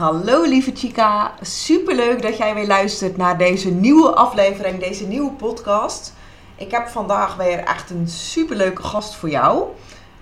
[0.00, 6.12] Hallo lieve Chica, superleuk dat jij weer luistert naar deze nieuwe aflevering, deze nieuwe podcast.
[6.56, 9.64] Ik heb vandaag weer echt een superleuke gast voor jou.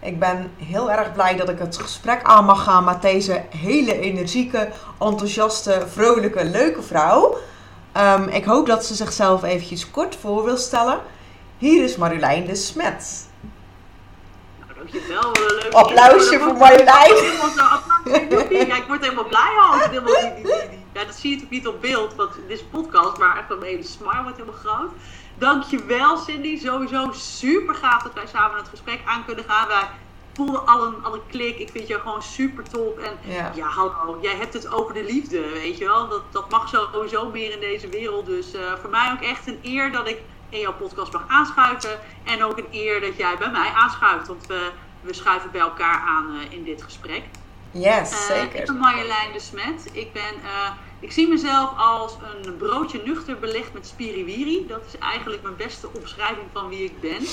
[0.00, 4.00] Ik ben heel erg blij dat ik het gesprek aan mag gaan met deze hele
[4.00, 4.68] energieke,
[4.98, 7.36] enthousiaste, vrolijke, leuke vrouw.
[7.92, 10.98] Ehm, ik hoop dat ze zichzelf eventjes kort voor wil stellen.
[11.58, 13.27] Hier is Marjolein de Smet.
[14.94, 17.14] Een leuk Applausje voor Marjolein.
[18.68, 19.78] Ja, ik word helemaal blij al.
[19.78, 20.78] Helemaal die, die, die, die.
[20.92, 23.48] Ja, dat zie je natuurlijk niet op beeld, want dit is een podcast, maar echt
[23.48, 24.90] mijn hele smile wordt helemaal groot.
[25.38, 29.68] Dankjewel Cindy, sowieso super gaaf dat wij samen het gesprek aan kunnen gaan.
[29.68, 29.88] Wij
[30.34, 32.98] voelden al een, al een klik, ik vind jou gewoon super top.
[32.98, 33.52] En Ja.
[33.54, 36.08] ja, hallo, jij hebt het over de liefde, weet je wel.
[36.08, 38.26] Dat, dat mag sowieso meer in deze wereld.
[38.26, 40.18] Dus eh, voor mij ook echt een eer dat ik
[40.48, 41.98] in jouw podcast mag aanschuiven.
[42.24, 46.00] En ook een eer dat jij bij mij aanschuift, want we, we schuiven bij elkaar
[46.00, 47.22] aan eh, in dit gesprek.
[47.70, 48.60] Yes, Eh, zeker.
[48.60, 49.88] ik ben Marjolein de Smet.
[49.92, 54.66] Ik, ben, eh, ik zie mezelf als een broodje nuchter belegd met spiriwiri.
[54.66, 57.26] Dat is eigenlijk mijn beste omschrijving van wie ik ben.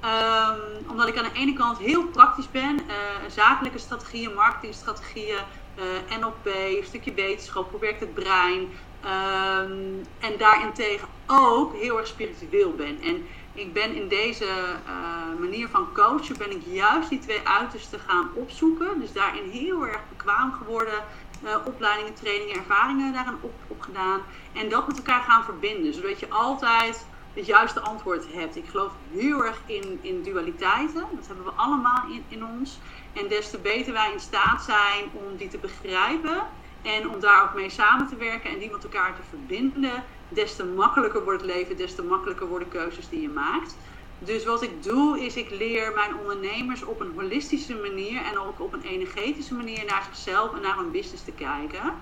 [0.00, 2.80] Ehm, omdat ik aan de ene kant heel praktisch ben.
[3.28, 5.38] zakelijke strategieën, marketingstrategieën,
[5.74, 8.72] eh, NLP, een stukje wetenschap, hoe werkt het brein.
[9.04, 9.72] Ehm,
[10.18, 13.00] en daarentegen ook heel erg spiritueel ben.
[13.02, 18.00] En ik ben in deze eh, manier van coachen, ben ik juist die twee uitersten
[18.00, 19.00] gaan opzoeken.
[19.00, 21.04] Dus daarin heel erg bekwaam geworden.
[21.42, 24.20] eh, opleidingen, trainingen, ervaringen daarin op, opgedaan.
[24.52, 25.94] En dat met elkaar gaan verbinden.
[25.94, 28.56] Zodat je altijd het juiste antwoord hebt.
[28.56, 31.06] Ik geloof heel erg in, in dualiteiten.
[31.12, 32.78] Dat hebben we allemaal in, in ons.
[33.12, 36.46] En des te beter wij in staat zijn om die te begrijpen.
[36.82, 40.04] En om daar ook mee samen te werken en die met elkaar te verbinden.
[40.28, 43.76] Des te makkelijker wordt het leven, des te makkelijker worden keuzes die je maakt.
[44.18, 48.60] Dus wat ik doe, is ik leer mijn ondernemers op een holistische manier en ook
[48.60, 51.98] op een energetische manier naar zichzelf en naar hun business te kijken.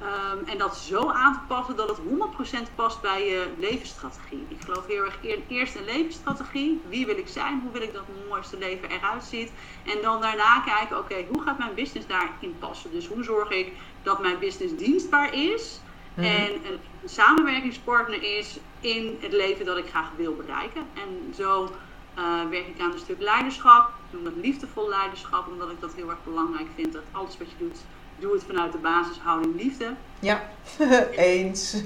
[0.00, 4.46] Ehm, en dat zo aan te passen dat het 100% past bij je levensstrategie.
[4.48, 6.80] Ik geloof heel erg in eerst een levensstrategie.
[6.88, 7.60] Wie wil ik zijn?
[7.60, 9.52] Hoe wil ik dat mijn mooiste leven eruit ziet?
[9.84, 12.90] En dan daarna kijken, oké, hoe gaat mijn business daarin passen?
[12.90, 13.72] Dus hoe zorg ik
[14.02, 15.80] dat mijn business dienstbaar is?
[16.16, 20.86] En een, een samenwerkingspartner is in het leven dat ik graag wil bereiken.
[20.94, 21.70] En zo
[22.14, 23.88] eh, werk ik aan een stuk leiderschap.
[23.88, 26.92] Ik noem dat liefdevol leiderschap, omdat ik dat heel erg belangrijk vind.
[26.92, 27.84] Dat alles wat je doet,
[28.18, 29.94] doe het vanuit de basishouding liefde.
[30.20, 30.48] Ja,
[31.16, 31.82] eens.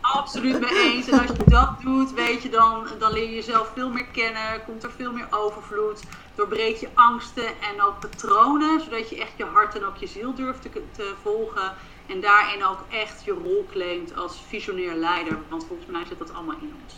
[0.00, 1.08] Absoluut mee eens.
[1.08, 4.64] En als je dat doet, weet je dan, dan leer je jezelf veel meer kennen.
[4.64, 6.02] Komt er veel meer overvloed.
[6.34, 8.80] Doorbreek je angsten en ook patronen.
[8.80, 11.74] Zodat je echt je hart en ook je ziel durft te, te volgen.
[12.06, 15.38] En daarin ook echt je rol claimt als visionair leider.
[15.48, 16.94] Want volgens mij zit dat allemaal in ons.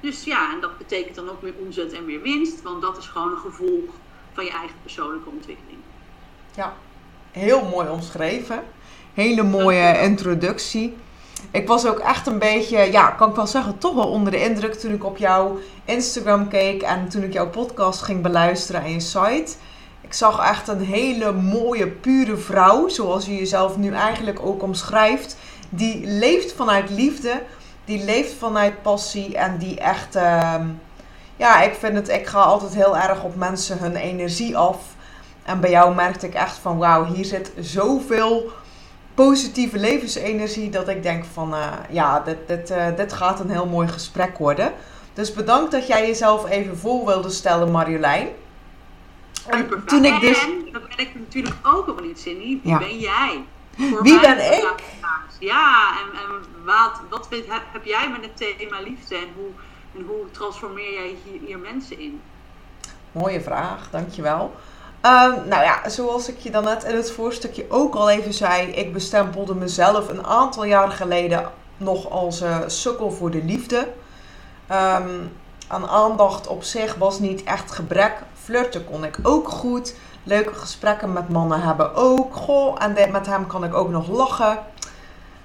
[0.00, 2.62] Dus ja, en dat betekent dan ook meer omzet en meer winst.
[2.62, 3.90] Want dat is gewoon een gevolg
[4.32, 5.78] van je eigen persoonlijke ontwikkeling.
[6.54, 6.76] Ja,
[7.30, 8.62] heel mooi omschreven.
[9.14, 10.96] Hele mooie introductie.
[11.50, 14.42] Ik was ook echt een beetje, ja, kan ik wel zeggen, toch wel onder de
[14.42, 18.92] indruk toen ik op jouw Instagram keek en toen ik jouw podcast ging beluisteren en
[18.92, 19.52] je site.
[20.00, 25.36] Ik zag echt een hele mooie, pure vrouw, zoals je jezelf nu eigenlijk ook omschrijft.
[25.68, 27.42] Die leeft vanuit liefde,
[27.84, 30.66] die leeft vanuit passie en die echt, ehm,
[31.36, 34.78] ja, ik vind het, ik ga altijd heel erg op mensen hun energie af.
[35.50, 38.52] En bij jou merkte ik echt van, wauw, hier zit zoveel
[39.14, 43.66] positieve levensenergie dat ik denk van, eh, ja, dit, dit, eh, dit gaat een heel
[43.66, 44.72] mooi gesprek worden.
[45.12, 48.28] Dus bedankt dat jij jezelf even voor wilde stellen, Marjolein.
[49.46, 50.42] En Super toen ik dus...
[50.42, 52.58] En, dat ben ik natuurlijk ook nog niet, Cindy.
[52.62, 52.78] Wie Ja.
[52.78, 53.44] ben jij?
[53.76, 54.74] Voor Wie ben ik?
[55.38, 59.50] Ja, en, en wat, wat vind- heb, heb jij met het thema liefde en hoe,
[59.96, 62.20] en hoe transformeer jij hier, hier mensen in?
[63.12, 64.54] Mooie vraag, dankjewel.
[65.00, 68.66] Ehm nou ja, zoals ik je dan net in het voorstukje ook al even zei,
[68.66, 73.88] ik bestempelde mezelf een aantal jaren geleden nog als eh, sukkel voor de liefde.
[74.66, 75.08] Ehm,
[75.66, 78.22] aan aandacht op zich was niet echt gebrek.
[78.34, 79.94] Flirten kon ik ook goed.
[80.22, 82.34] Leuke gesprekken met mannen hebben ook.
[82.34, 84.58] Goh, en met hem kan ik ook nog lachen.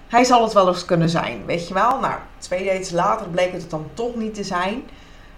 [0.07, 1.99] Hij zal het wel eens kunnen zijn, weet je wel.
[1.99, 4.89] Nou, twee dates later bleek het dan toch niet te zijn.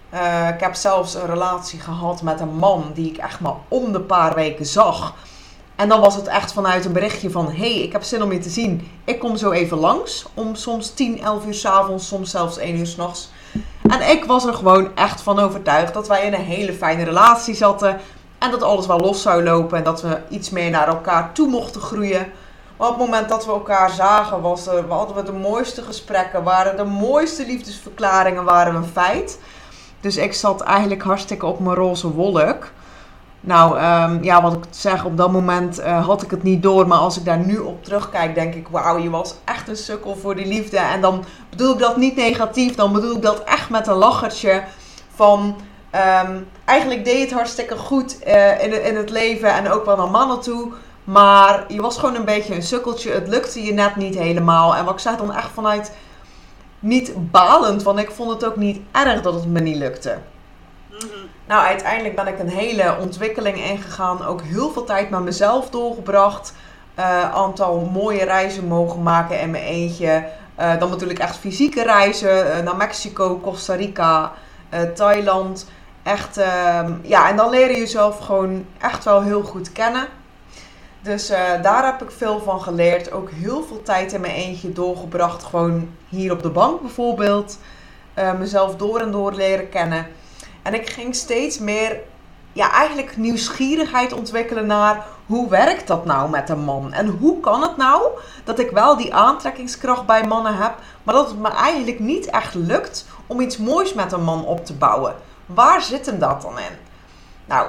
[0.09, 3.91] Eh, ik heb zelfs een relatie gehad met een man die ik echt maar om
[3.91, 5.13] de paar weken zag.
[5.75, 8.39] En dan was het echt vanuit een berichtje van: hey, ik heb zin om je
[8.39, 8.91] te zien.
[9.03, 10.25] Ik kom zo even langs.
[10.33, 13.29] Om soms 10, 11 uur s'avonds, soms zelfs 1 uur s'nachts.
[13.81, 17.55] En ik was er gewoon echt van overtuigd dat wij in een hele fijne relatie
[17.55, 17.99] zaten.
[18.37, 21.49] En dat alles wel los zou lopen en dat we iets meer naar elkaar toe
[21.49, 22.31] mochten groeien.
[22.77, 26.43] Maar op het moment dat we elkaar zagen, was er, hadden we de mooiste gesprekken,
[26.43, 29.39] waren de mooiste liefdesverklaringen, waren een feit.
[29.99, 32.71] Dus ik zat eigenlijk hartstikke op mijn roze wolk.
[33.39, 36.87] Nou, ehm, ja, wat ik zeg, op dat moment eh, had ik het niet door.
[36.87, 40.15] Maar als ik daar nu op terugkijk, denk ik, wauw, je was echt een sukkel
[40.15, 40.77] voor die liefde.
[40.77, 44.63] En dan bedoel ik dat niet negatief, dan bedoel ik dat echt met een lachertje
[45.15, 45.55] van...
[45.89, 49.95] Ehm, eigenlijk deed je het hartstikke goed uh, in, in het leven en ook wel
[49.95, 50.71] naar mannen toe.
[51.03, 53.11] Maar je was gewoon een beetje een sukkeltje.
[53.11, 54.75] Het lukte je net niet helemaal.
[54.75, 55.91] En wat ik zei dan echt vanuit
[56.79, 60.17] niet balend, want ik vond het ook niet erg dat het me niet lukte.
[60.89, 61.07] Mhm.
[61.47, 64.25] Nou, uiteindelijk ben ik een hele ontwikkeling ingegaan.
[64.25, 66.53] Ook heel veel tijd met mezelf doorgebracht.
[66.99, 70.25] Uh, aantal mooie reizen mogen maken in mijn eentje.
[70.59, 74.31] Uh, dan natuurlijk echt fysieke reizen uh, naar Mexico, Costa Rica,
[74.95, 75.67] Thailand.
[76.03, 80.07] Echt, ehm, ja, en dan leer je jezelf gewoon echt wel heel goed kennen.
[81.07, 81.27] Dus
[81.61, 83.11] daar heb ik veel van geleerd.
[83.11, 85.43] Ook heel veel tijd in mijn eentje doorgebracht.
[85.43, 87.57] Gewoon hier op de bank bijvoorbeeld.
[88.37, 90.07] mezelf door en door leren kennen.
[90.61, 91.99] En ik ging steeds meer,
[92.53, 96.93] ja, eigenlijk nieuwsgierigheid ontwikkelen naar hoe werkt dat nou met een man?
[96.93, 98.01] En hoe kan het nou
[98.43, 102.53] dat ik wel die aantrekkingskracht bij mannen heb, maar dat het me eigenlijk niet echt
[102.53, 105.15] lukt om iets moois met een man op te bouwen?
[105.45, 106.77] Waar zit hem dat dan in?
[107.45, 107.67] Nou,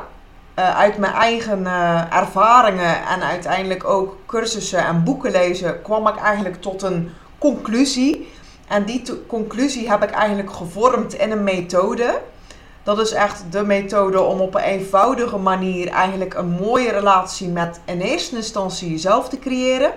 [0.58, 6.16] uh, uit mijn eigen uh, ervaringen en uiteindelijk ook cursussen en boeken lezen, kwam ik
[6.16, 8.32] eigenlijk tot een conclusie.
[8.69, 12.20] En die conclusie heb ik eigenlijk gevormd in een methode.
[12.82, 17.81] Dat is echt de methode om op een eenvoudige manier eigenlijk een mooie relatie met
[17.84, 19.93] in eerste instantie jezelf te creëren.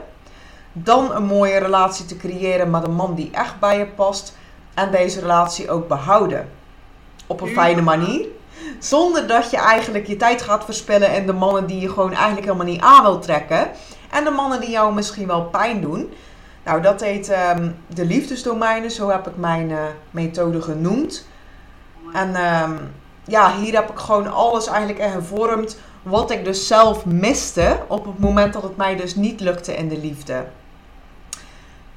[0.73, 4.37] Dan een mooie relatie te creëren met een man die echt bij je past.
[4.73, 6.49] En deze relatie ook behouden.
[7.27, 8.25] Op een fijne manier.
[8.81, 12.45] Zonder dat je eigenlijk je tijd gaat verspillen in de mannen die je gewoon eigenlijk
[12.45, 13.69] helemaal niet aan wil trekken.
[14.11, 16.13] En de mannen die jou misschien wel pijn doen.
[16.63, 18.91] Nou, dat heet um, de liefdesdomeinen.
[18.91, 19.79] Zo heb ik mijn uh,
[20.11, 21.27] methode genoemd.
[22.13, 22.75] En ehm,
[23.25, 28.05] ja, hier heb ik gewoon alles eigenlijk in gevormd wat ik dus zelf miste op
[28.05, 30.45] het moment dat het mij dus niet lukte in de liefde.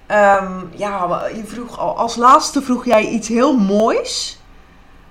[0.09, 4.41] Um, ja, je vroeg als laatste vroeg jij iets heel moois,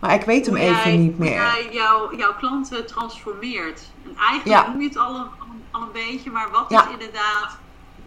[0.03, 1.31] maar ik weet hem even niet meer.
[1.31, 3.81] Jij jouw, jouw klanten transformeert.
[4.05, 5.27] En eigenlijk noem je het al een,
[5.71, 7.57] al een beetje, maar wat is inderdaad,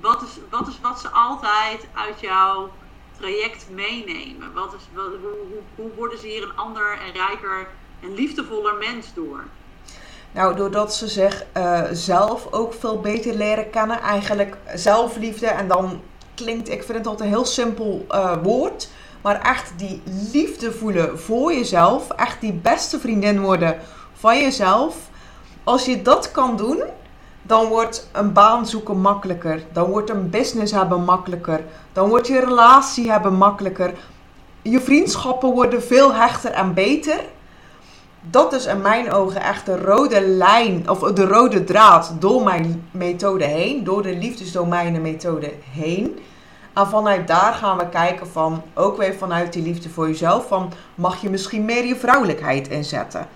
[0.01, 2.71] wat is, wat is wat ze altijd uit jouw
[3.19, 4.53] traject meenemen?
[4.55, 7.69] Wat is, wat, hoe, hoe, worden ze hier een ander en rijker
[8.03, 9.45] en liefdevoller mens door?
[10.33, 14.01] Nou, doordat ze zich uh, zelf ook veel beter leren kennen.
[14.01, 15.47] Eigenlijk zelfliefde.
[15.47, 16.03] En dan
[16.35, 18.89] klinkt, ik vind het altijd een heel simpel uh, woord.
[19.27, 20.03] Maar echt die
[20.33, 22.11] liefde voelen voor jezelf.
[22.11, 23.77] Echt die beste vriendin worden
[24.13, 24.97] van jezelf.
[25.65, 26.83] Als je dat kan doen,
[27.43, 29.63] dan wordt een baan zoeken makkelijker.
[29.73, 31.65] Dan wordt een business hebben makkelijker.
[31.93, 33.93] Dan wordt je relatie hebben makkelijker.
[34.63, 37.21] Je vriendschappen worden veel hechter en beter.
[38.31, 42.89] Dat is in mijn ogen echt de rode lijn, of de rode draad door mijn
[42.91, 46.19] methode heen, door de liefdesdomeinen methode heen.
[46.77, 50.73] En vanuit daar gaan we kijken van, ook weer vanuit die liefde voor jezelf, van
[50.95, 53.27] mag je misschien meer je vrouwelijkheid inzetten?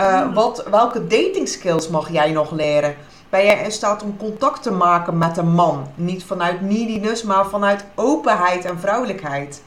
[0.00, 2.96] Uh, wat, welke dating skills mag jij nog leren?
[3.34, 5.86] ben jij in staat om contact te maken met een man.
[5.94, 9.62] Niet vanuit neediness, maar vanuit openheid en vrouwelijkheid.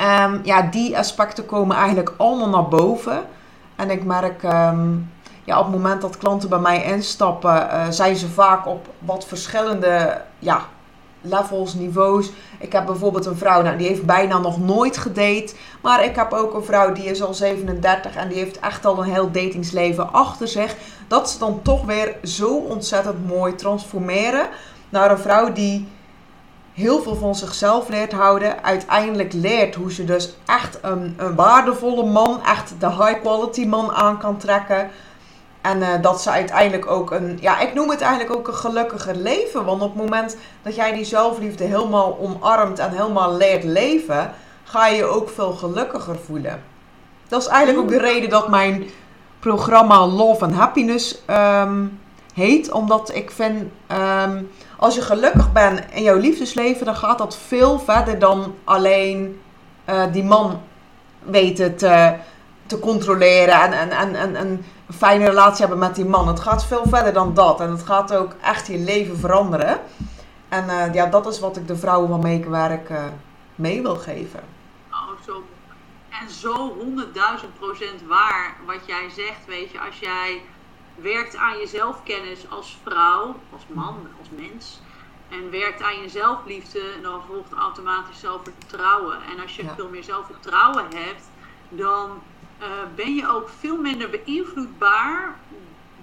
[0.00, 3.24] Um, ja, die aspecten komen eigenlijk allemaal naar boven.
[3.76, 5.10] En ik merk, um,
[5.44, 9.26] ja, op het moment dat klanten bij mij instappen, uh, zijn ze vaak op wat
[9.26, 10.66] verschillende ja,
[11.24, 12.30] levels, niveaus.
[12.58, 15.54] Ik heb bijvoorbeeld een vrouw, nou, die heeft bijna nog nooit gedate.
[15.80, 18.98] Maar ik heb ook een vrouw die is al 37 en die heeft echt al
[18.98, 20.76] een heel datingsleven achter zich.
[21.08, 24.48] Dat ze dan toch weer zo ontzettend mooi transformeren
[24.88, 25.88] naar een vrouw die
[26.72, 28.64] heel veel van zichzelf leert houden.
[28.64, 33.92] Uiteindelijk leert hoe ze dus echt een, een waardevolle man, echt de high quality man
[33.92, 34.90] aan kan trekken.
[35.64, 39.16] En uh, dat ze uiteindelijk ook een, ja, ik noem het eigenlijk ook een gelukkiger
[39.16, 39.64] leven.
[39.64, 44.30] Want op het moment dat jij die zelfliefde helemaal omarmt en helemaal leert leven,
[44.64, 46.62] ga je je ook veel gelukkiger voelen.
[47.28, 48.84] Dat is eigenlijk ook de reden dat mijn
[49.40, 52.00] programma Love and Happiness um,
[52.34, 52.70] heet.
[52.70, 57.78] Omdat ik vind, um, als je gelukkig bent in jouw liefdesleven, dan gaat dat veel
[57.78, 59.40] verder dan alleen
[59.90, 60.60] uh, die man
[61.22, 62.14] weten te,
[62.66, 66.28] te controleren en, en, en, en, en een fijne relatie hebben met die man.
[66.28, 67.60] Het gaat veel verder dan dat.
[67.60, 69.80] En het gaat ook echt je leven veranderen.
[70.48, 72.98] En uh, ja, dat is wat ik de vrouwen waarmee ik werk uh,
[73.54, 74.40] mee wil geven.
[74.90, 75.42] Oh, zo.
[76.20, 79.46] En zo honderdduizend procent waar wat jij zegt.
[79.46, 80.42] Weet je, als jij
[80.94, 84.80] werkt aan je zelfkennis als vrouw, als man, als mens.
[85.28, 89.16] En werkt aan je zelfliefde, dan volgt automatisch zelfvertrouwen.
[89.32, 91.24] En als je veel meer zelfvertrouwen hebt,
[91.68, 92.10] dan
[92.94, 95.38] ben je ook veel minder beïnvloedbaar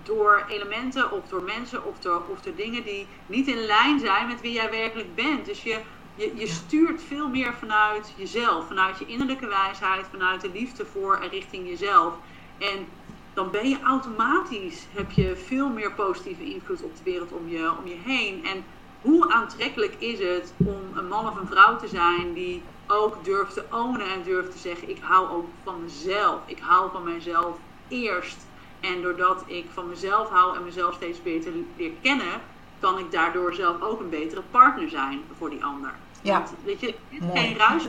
[0.04, 4.28] door elementen of door mensen of door, of door dingen die niet in lijn zijn
[4.28, 5.46] met wie jij werkelijk bent.
[5.46, 5.80] Dus je,
[6.16, 11.16] je, je stuurt veel meer vanuit jezelf, vanuit je innerlijke wijsheid, vanuit de liefde voor
[11.16, 12.14] en richting jezelf.
[12.58, 12.88] En
[13.34, 17.78] dan ben je automatisch, heb je veel meer positieve invloed op de wereld om je,
[17.78, 18.46] om je heen.
[18.46, 18.64] En
[19.02, 23.54] hoe aantrekkelijk is het om een man of een vrouw te zijn die ook durft
[23.54, 26.40] te ownen en durft te zeggen: Ik hou ook van mezelf.
[26.46, 27.58] Ik hou van mezelf
[27.88, 28.38] eerst.
[28.80, 32.42] En doordat ik van mezelf hou en mezelf steeds beter leer kennen,
[32.80, 35.94] kan ik daardoor zelf ook een betere partner zijn voor die ander.
[36.22, 36.34] Ja.
[36.34, 37.84] Want, weet je, dit is geen ruis.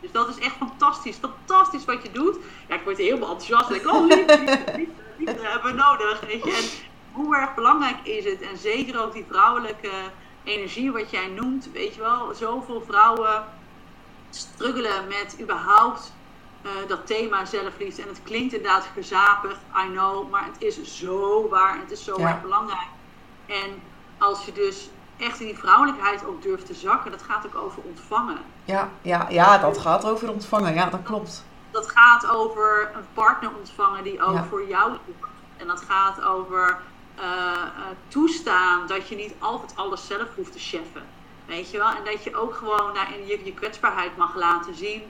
[0.00, 1.16] Dus dat is echt fantastisch.
[1.16, 2.36] Fantastisch wat je doet.
[2.68, 3.70] Ja, ik word helemaal enthousiast.
[3.70, 4.38] Ik, oh, liefde,
[4.76, 6.20] liefde, liefde hebben we nodig.
[6.20, 6.50] Weet je.
[6.50, 6.64] En
[7.12, 8.40] hoe erg belangrijk is het?
[8.40, 9.90] En zeker ook die vrouwelijke
[10.44, 11.68] energie wat jij noemt.
[11.72, 13.44] Weet je wel, zoveel vrouwen
[14.30, 16.12] struggelen met überhaupt
[16.62, 18.02] uh, dat thema zelfliefde.
[18.02, 22.04] En het klinkt inderdaad gezapig, I know, maar het is zo waar en het is
[22.04, 22.88] zo erg belangrijk.
[23.46, 23.82] En
[24.18, 27.82] als je dus echt in die vrouwelijkheid ook durft te zakken, dat gaat ook over
[27.82, 28.38] ontvangen.
[28.64, 31.44] Ja, ja, ja dat gaat over ontvangen, ja, dat klopt.
[31.70, 35.28] Dat gaat over een partner ontvangen die ook voor jou doet.
[35.56, 36.78] En dat gaat over
[37.18, 41.02] uh, uh, toestaan dat je niet altijd alles zelf hoeft te cheffen.
[41.50, 41.88] Weet je wel?
[41.88, 45.02] En dat je ook gewoon nou, je, je kwetsbaarheid mag laten zien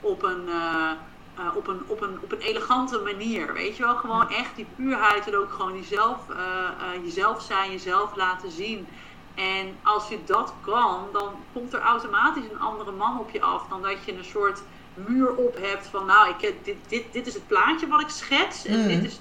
[0.00, 0.90] op een, uh,
[1.38, 3.52] uh, op, een, op, een, op een elegante manier.
[3.52, 3.96] Weet je wel?
[3.96, 8.86] Gewoon echt die puurheid en ook gewoon jezelf, uh, jezelf zijn, jezelf laten zien.
[9.34, 13.68] En als je dat kan, dan komt er automatisch een andere man op je af
[13.68, 14.62] dan dat je een soort
[14.94, 18.64] muur op hebt van nou, ik, dit, dit, dit is het plaatje wat ik schets
[18.64, 18.88] en mm.
[18.88, 19.20] dit is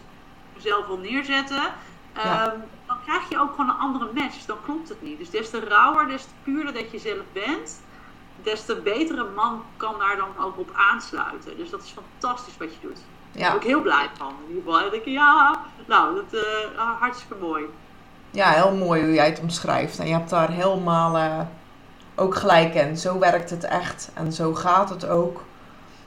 [0.56, 1.74] mezelf wil neerzetten.
[2.16, 2.54] Ja.
[2.54, 2.62] Um, dan
[3.08, 4.46] krijg je ook gewoon een andere match.
[4.46, 5.18] Dan klopt het niet.
[5.18, 7.82] Dus des te rauwer, des te puurder dat je zelf bent,
[8.44, 11.58] des te betere man kan daar dan ook op aansluiten.
[11.58, 13.00] Dus dat is fantastisch wat je doet.
[13.32, 13.42] Ja.
[13.42, 14.34] Daar ben ik heel blij van.
[14.48, 17.64] In ieder geval denk ik, ja, nou, dat uh, hartstikke mooi.
[18.32, 20.00] Ja, heel mooi hoe jij het omschrijft.
[20.00, 21.40] En je hebt daar helemaal uh,
[22.16, 22.98] ook gelijk in.
[22.98, 24.12] Zo werkt het echt.
[24.14, 25.44] En zo gaat het ook.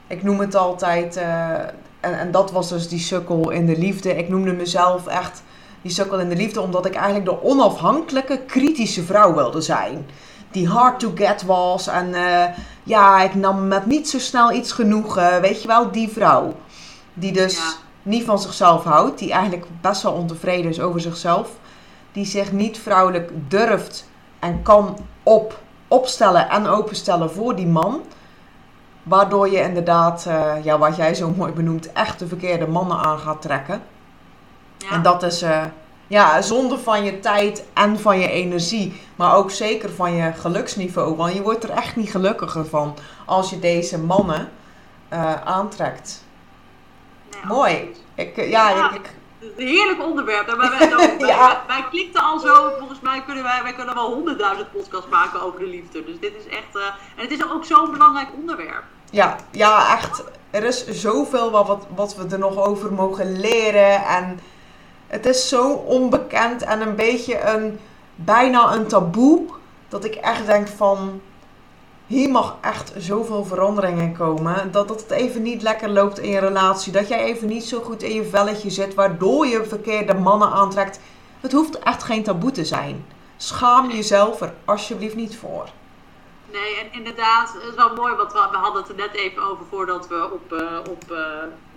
[0.07, 1.59] Ik noem het altijd, uh,
[2.00, 4.16] en, en dat was dus die sukkel in de liefde.
[4.16, 5.42] Ik noemde mezelf echt
[5.83, 10.07] die sukkel in de liefde omdat ik eigenlijk de onafhankelijke, kritische vrouw wilde zijn
[10.51, 11.87] die hard to get was.
[11.87, 12.45] En uh,
[12.83, 15.19] ja, ik nam met niet zo snel iets genoeg.
[15.19, 16.55] Uh, weet je wel, die vrouw.
[17.15, 19.19] Die dus niet van zichzelf houdt.
[19.19, 21.51] Die eigenlijk best wel ontevreden is over zichzelf.
[22.13, 24.09] Die zich niet vrouwelijk durft
[24.39, 25.59] en kan op,
[25.89, 28.01] opstellen en openstellen voor die man.
[29.03, 33.19] Waardoor je inderdaad, uh, ja, wat jij zo mooi benoemt, echt de verkeerde mannen aan
[33.19, 33.83] gaat trekken.
[34.81, 34.91] Ja.
[34.91, 35.45] En dat is
[36.11, 39.03] ja, zonde van je tijd en van je energie.
[39.17, 41.17] Maar ook zeker van je geluksniveau.
[41.17, 42.97] Want je wordt er echt niet gelukkiger van
[43.27, 44.49] als je deze mannen
[45.13, 46.25] uh, aantrekt.
[47.45, 47.95] Mooi.
[48.15, 49.15] Ik, uh, ja, ja, ik,
[49.57, 50.47] een heerlijk onderwerp.
[50.47, 51.63] Wij, wij, wij, ja.
[51.67, 55.59] wij, klikten al zo, volgens mij kunnen wij, wij kunnen wel honderdduizend podcasts maken over
[55.59, 56.05] de liefde.
[56.05, 56.83] Dus dit is echt, uh,
[57.17, 58.85] en het is ook zo'n belangrijk onderwerp.
[59.11, 60.25] Ja, ja, echt.
[60.51, 64.05] Er is zoveel wat, wat we er nog over mogen leren.
[64.05, 64.41] En
[65.11, 67.79] het is zo onbekend en een beetje een,
[68.14, 69.43] bijna een taboe.
[69.88, 71.21] Dat ik echt denk van,
[72.07, 74.73] hier mag echt zoveel veranderingen komen.
[74.73, 76.93] Dat, dat het even niet lekker loopt in je relatie.
[76.93, 81.00] Dat jij even niet zo goed in je velletje zit, waardoor je verkeerde mannen aantrekt.
[81.40, 83.05] Het hoeft echt geen taboe te zijn.
[83.37, 85.69] Schaam jezelf er alsjeblieft niet voor.
[86.52, 89.64] Nee, en inderdaad, het is wel mooi, want we, hadden het er net even over
[89.71, 91.19] voordat we op, uh, op uh,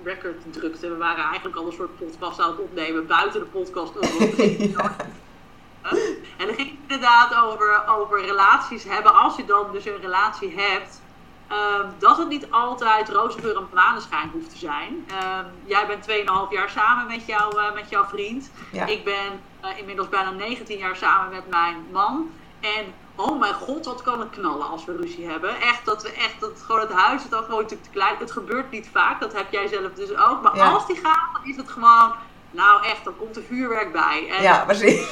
[0.03, 0.89] record drukten.
[0.89, 3.93] We waren eigenlijk al een soort podcast aan het opnemen buiten de podcast.
[4.57, 4.95] ja.
[6.37, 9.15] En dan ging het inderdaad over, over relaties hebben.
[9.15, 11.01] Als je dan dus een relatie hebt,
[11.51, 14.93] um, dat het niet altijd roze en maneschijn hoeft te zijn.
[14.93, 16.15] Um, jij bent 2,5
[16.49, 18.51] jaar samen met, jou, uh, met jouw vriend.
[18.71, 18.85] Ja.
[18.85, 19.41] Ik ben
[19.77, 22.31] inmiddels bijna 19 jaar samen met mijn man.
[22.59, 25.61] En oh mijn god, wat kan het knallen als we ruzie hebben.
[25.61, 28.15] Echt, dat we echt, dat gewoon het huis is dan gewoon te klein.
[28.17, 30.41] Het gebeurt niet vaak, dat heb jij zelf dus ook.
[30.41, 32.13] Maar als die gaat, dan is het gewoon,
[32.51, 34.29] nou echt, dan komt er vuurwerk bij.
[34.29, 35.09] En, ja, precies.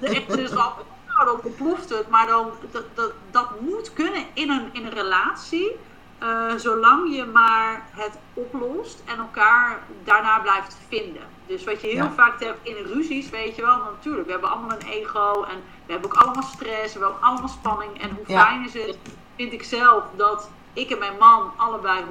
[0.00, 0.72] Uh, echt, dus dan,
[1.06, 2.08] nou, dan ontploft het.
[2.08, 5.76] Maar dan, dat, dat, dat moet kunnen in een, in een relatie.
[6.22, 11.22] Uh, zolang je maar het oplost en elkaar daarna blijft vinden.
[11.46, 14.72] Dus wat je heel vaak hebt in ruzies, weet je wel, natuurlijk, we hebben allemaal
[14.72, 18.02] een ego en we hebben ook allemaal stress, we hebben allemaal spanning.
[18.02, 18.98] En hoe fijn is het,
[19.36, 22.04] vind ik zelf, dat ik en mijn man allebei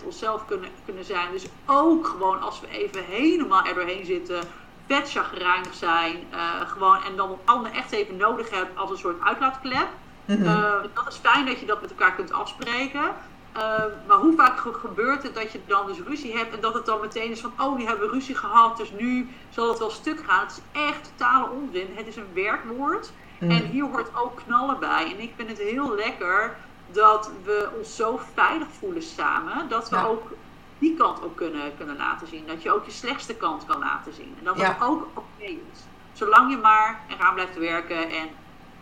[0.00, 1.30] 100% onszelf kunnen, kunnen zijn.
[1.32, 4.40] Dus ook gewoon als we even helemaal er doorheen zitten,
[4.86, 6.16] vet chagrijnig zijn.
[6.32, 9.88] Uh, gewoon, en dan een ander echt even nodig hebt als een soort uitlaatklep.
[10.24, 10.44] Mm -hmm.
[10.44, 13.14] uh, dat is fijn dat je dat met elkaar kunt afspreken.
[13.52, 16.86] Ehm, maar hoe vaak gebeurt het dat je dan dus ruzie hebt en dat het
[16.86, 20.24] dan meteen is van, oh, die hebben ruzie gehad, dus nu zal het wel stuk
[20.26, 20.40] gaan.
[20.40, 21.88] Het is echt totale onzin.
[21.94, 23.50] Het is een werkwoord mm.
[23.50, 25.04] en hier hoort ook knallen bij.
[25.04, 26.56] En ik vind het heel lekker
[26.90, 30.30] dat we ons zo veilig voelen samen, dat we ook
[30.78, 32.46] die kant ook kunnen, kunnen laten zien.
[32.46, 34.34] Dat je ook je slechtste kant kan laten zien.
[34.38, 35.80] En dat het ook oké is.
[36.12, 38.28] Zolang je maar eraan blijft werken en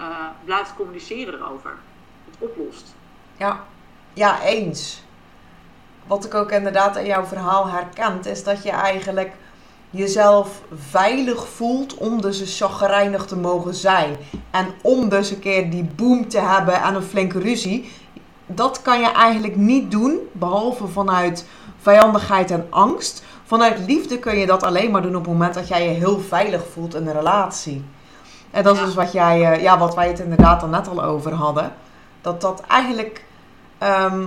[0.01, 0.07] uh,
[0.45, 1.77] blijft communiceren erover.
[2.25, 2.95] Het oplost.
[3.37, 3.65] Ja,
[4.21, 5.03] ja, eens.
[6.07, 9.33] Wat ik ook inderdaad in jouw verhaal herkent, is dat je eigenlijk
[9.91, 14.17] jezelf veilig voelt om dus eens chagrijnig te mogen zijn.
[14.51, 17.93] En om dus een keer die boom te hebben en een flinke ruzie.
[18.47, 21.47] Dat kan je eigenlijk niet doen, behalve vanuit
[21.81, 23.25] vijandigheid en angst.
[23.45, 26.21] Vanuit liefde kun je dat alleen maar doen op het moment dat jij je heel
[26.21, 27.85] veilig voelt in een relatie.
[28.51, 31.03] En dat is dus wat, jij, eh, ja, wat wij het inderdaad al net al
[31.03, 31.73] over hadden.
[32.21, 33.29] Dat dat eigenlijk
[33.81, 34.27] Ehm,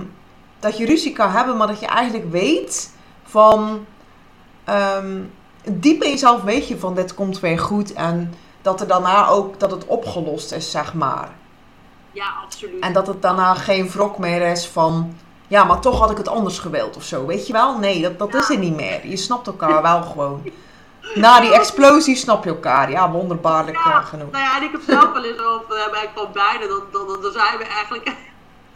[0.60, 2.90] dat je ruzie kan hebben, maar dat je eigenlijk weet
[3.24, 3.86] van
[4.68, 5.32] um,
[5.64, 9.60] diep in jezelf weet je van dit komt weer goed en dat er daarna ook
[9.60, 11.28] dat het opgelost is, zeg maar.
[12.12, 12.82] Ja, absoluut.
[12.82, 16.28] En dat het daarna geen wrok meer is van ja, maar toch had ik het
[16.28, 17.78] anders gewild of zo, weet je wel?
[17.78, 19.06] Nee, dat, dat is er niet meer.
[19.06, 20.42] Je snapt elkaar wel gewoon.
[21.14, 22.90] Na die explosie snap je elkaar.
[22.90, 24.30] Ja, wonderbaarlijk ja, uh, genoeg.
[24.30, 27.22] Nou ja, en ik heb zelf wel eens over, uh, bij van beide, dan, dan,
[27.22, 28.16] dan zijn we eigenlijk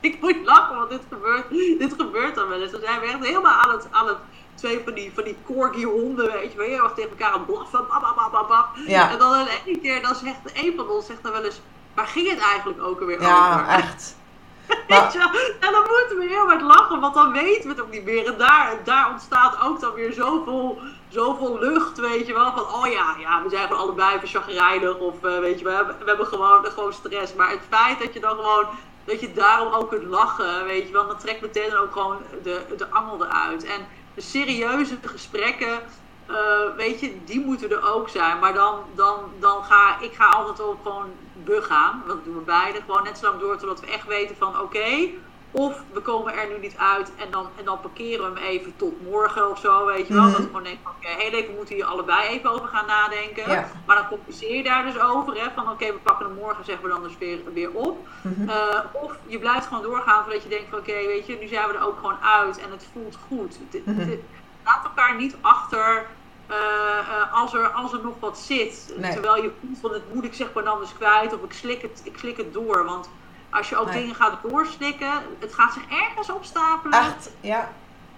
[0.08, 2.70] ik moet lachen, want dit gebeurt, dit gebeurt dan wel eens.
[2.70, 4.16] Dan zijn we echt helemaal aan het, aan het
[4.54, 7.44] twee van die, van die corgi honden, weet je wel, heel erg tegen elkaar aan
[7.44, 7.84] blaffen.
[8.86, 9.10] Ja.
[9.10, 11.60] En dan een ene keer, dan zegt een van ons zegt dan wel eens,
[11.94, 13.66] waar ging het eigenlijk ook alweer ja, over?
[13.66, 14.16] Ja, echt.
[14.68, 15.56] Weet je?
[15.60, 18.26] En dan moeten we heel hard lachen, want dan weten we het ook niet meer.
[18.26, 20.78] En daar, daar ontstaat ook dan weer zoveel,
[21.08, 22.52] zoveel lucht, weet je wel.
[22.52, 24.98] Van, oh ja, ja we zijn gewoon allebei verschagrijnig.
[24.98, 27.34] Of uh, weet je, we hebben, we hebben gewoon, gewoon stress.
[27.34, 28.66] Maar het feit dat je dan gewoon
[29.08, 31.06] dat je daarom ook kunt lachen, weet je wel.
[31.06, 33.64] Dan trekt meteen ook gewoon de, de angel eruit.
[33.64, 35.80] En de serieuze gesprekken,
[36.30, 36.36] uh,
[36.76, 38.38] weet je, die moeten er ook zijn.
[38.38, 41.10] Maar dan, dan, dan ga ik ga altijd ook gewoon
[41.44, 42.02] begaan.
[42.06, 42.80] Dat doen we beide.
[42.80, 45.08] Gewoon net zo lang door totdat we echt weten van oké,
[45.50, 48.76] of we komen er nu niet uit en dan, en dan parkeren we hem even
[48.76, 50.22] tot morgen of zo, weet je wel.
[50.22, 52.86] Mm Dat we gewoon denken, oké, okay, heel even moeten hier allebei even over gaan
[52.86, 53.66] nadenken.
[53.86, 56.84] Maar dan compenseer je daar dus over, hè, van oké, we pakken hem morgen, zeggen
[56.84, 58.08] we dan dus weer, weer op.
[58.22, 58.48] Mhm.
[58.48, 61.68] Eh, of je blijft gewoon doorgaan, zodat je denkt van oké, weet je, nu zijn
[61.68, 63.58] we er ook gewoon uit en het voelt goed.
[63.84, 64.16] Mhm.
[64.64, 66.06] Laat elkaar niet achter
[66.50, 68.94] uh, uh, als, er, als er nog wat zit.
[69.00, 71.82] Terwijl je voelt van het moet ik zeg maar dan dus kwijt of ik slik
[71.82, 72.84] het, ik slik het door.
[72.84, 73.10] Want
[73.50, 76.98] als je ook dingen gaat doorslikken, het gaat zich ergens opstapelen.
[76.98, 77.70] Echt, ja.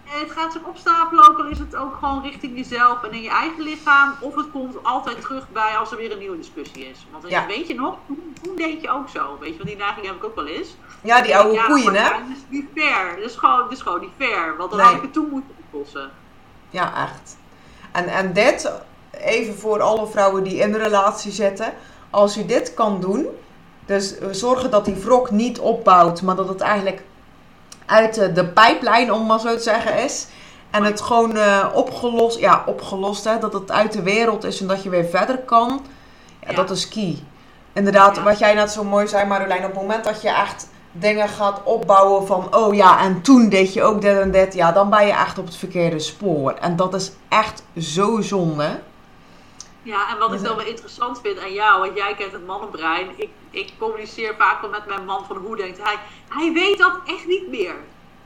[0.04, 3.30] Het gaat zich opstapelen, ook al is het ook gewoon richting jezelf en in je
[3.30, 4.14] eigen lichaam.
[4.20, 7.06] Of het komt altijd terug bij als er weer een nieuwe discussie is.
[7.10, 7.46] Want ja.
[7.46, 7.96] weet je nog,
[8.42, 9.36] toen, deed je ook zo.
[9.40, 10.76] Weet je, want die neiging heb ik ook wel eens.
[11.02, 12.10] Ja, die oude koeien, hè?
[12.10, 13.16] Dat is niet fair.
[13.16, 14.56] Dat is gewoon, dat is gewoon niet fair.
[14.56, 14.88] Want dan nee.
[14.88, 16.10] had het toen moeten oplossen.
[16.70, 17.36] Ja, echt.
[17.92, 18.72] En, en dit,
[19.10, 21.74] even voor alle vrouwen die in een relatie zitten.
[22.10, 23.26] Als je dit kan doen,
[23.90, 27.02] dus we zorgen dat die wrok niet opbouwt, maar dat het eigenlijk
[27.86, 30.26] uit de, de pijplijn, om maar zo te zeggen, is.
[30.70, 34.66] En het gewoon uh, opgelost, ja, opgelost, hè, dat het uit de wereld is en
[34.66, 35.86] dat je weer verder kan.
[36.46, 37.18] Ja, dat is key.
[37.72, 41.28] Inderdaad, wat jij net zo mooi zei, Marjolein, op het moment dat je echt dingen
[41.28, 44.90] gaat opbouwen van, oh ja, en toen deed je ook dit en dit, ja, dan
[44.90, 46.52] ben je echt op het verkeerde spoor.
[46.52, 48.80] En dat is echt zo zonde.
[49.82, 53.08] Ja, en wat ik dan wel interessant vind aan jou, want jij kent het mannenbrein.
[53.16, 55.96] Ik, ik communiceer vaak wel met mijn man van hoe denkt hij.
[56.28, 57.74] Hij weet dat echt niet meer.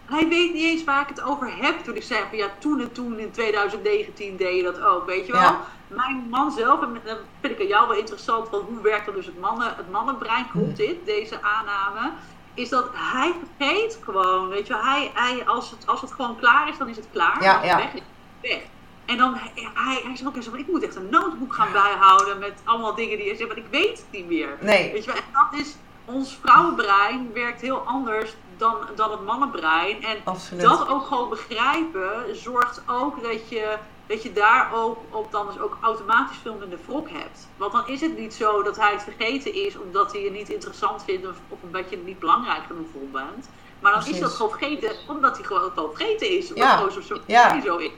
[0.05, 1.85] Hij weet niet eens waar ik het over heb.
[1.85, 5.27] Toen ik zei van ja, toen en toen in 2019 deed je dat ook, weet
[5.27, 5.57] je wel.
[5.87, 9.15] Mijn man zelf, en dan vind ik aan jou wel interessant, van hoe werkt dan
[9.15, 10.75] dus het, mannen, het mannenbrein, klopt mm.
[10.75, 12.13] dit, deze aanname?
[12.55, 14.83] Is dat hij vergeet gewoon, weet je wel.
[14.83, 17.43] Hij, hij, als, het, als het gewoon klaar is, dan is het klaar.
[17.43, 17.77] Ja, ja.
[17.77, 17.93] Weg,
[18.41, 18.63] weg.
[19.05, 22.39] En dan, hij, hij zegt ook eens van, ik moet echt een notebook gaan bijhouden
[22.39, 24.57] met allemaal dingen die je zegt, maar ik weet het niet meer.
[24.61, 24.93] Nee.
[24.93, 30.03] Weet je wel, en dat is, ons vrouwenbrein werkt heel anders dan, dan het mannenbrein.
[30.03, 30.63] En Absoluut.
[30.63, 35.59] dat ook gewoon begrijpen, zorgt ook dat je, dat je daar ook, op dan dus
[35.59, 37.49] ook automatisch veel minder wrok hebt.
[37.57, 40.49] Want dan is het niet zo dat hij het vergeten is omdat hij je niet
[40.49, 43.49] interessant vindt of, of omdat je het niet belangrijk genoeg voor bent.
[43.81, 46.49] Maar dan is dat gewoon vergeten omdat hij gewoon al vergeten is.
[46.49, 46.77] Omdat ja.
[46.77, 47.61] gewoon zo, zo, ja.
[47.61, 47.91] zo is.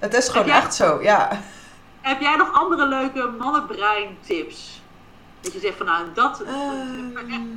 [0.00, 1.40] Het is gewoon echt zo, ja.
[2.00, 4.82] Heb jij nog andere leuke mannenbrein tips?
[5.40, 6.50] Dat je zegt van nou, dat, uh,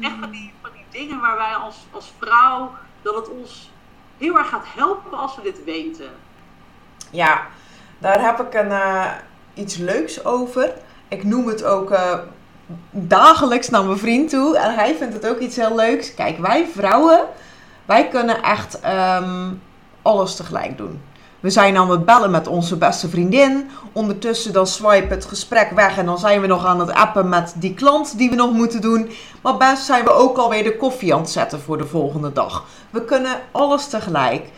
[0.01, 3.71] echt van die, van die dingen waar wij als, als vrouw, dat het ons
[4.17, 6.09] heel erg gaat helpen als we dit weten.
[7.09, 7.41] Ja,
[7.97, 9.11] daar heb ik een, uh,
[9.53, 10.73] iets leuks over.
[11.07, 12.19] Ik noem het ook uh,
[12.91, 14.57] dagelijks naar mijn vriend toe.
[14.57, 16.13] En hij vindt het ook iets heel leuks.
[16.13, 17.27] Kijk, wij vrouwen,
[17.85, 19.51] Wij kunnen echt ehm,
[20.01, 21.01] alles tegelijk doen.
[21.43, 23.69] We zijn aan het bellen met onze beste vriendin.
[23.91, 27.53] Ondertussen dan swipe het gesprek weg en dan zijn we nog aan het appen met
[27.55, 29.11] die klant die we nog moeten doen.
[29.41, 32.65] Maar best zijn we ook alweer de koffie aan het zetten voor de volgende dag.
[32.89, 34.49] We kunnen alles tegelijk.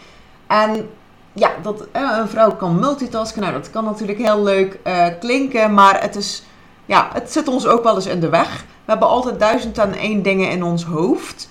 [0.47, 0.89] En
[1.33, 5.73] ja, dat eh, een vrouw kan multitasken, nou dat kan natuurlijk heel leuk eh, klinken,
[5.73, 6.43] maar het is,
[6.85, 8.55] ja, het zit ons ook wel eens in de weg.
[8.61, 11.49] We hebben altijd duizend en één dingen in ons hoofd.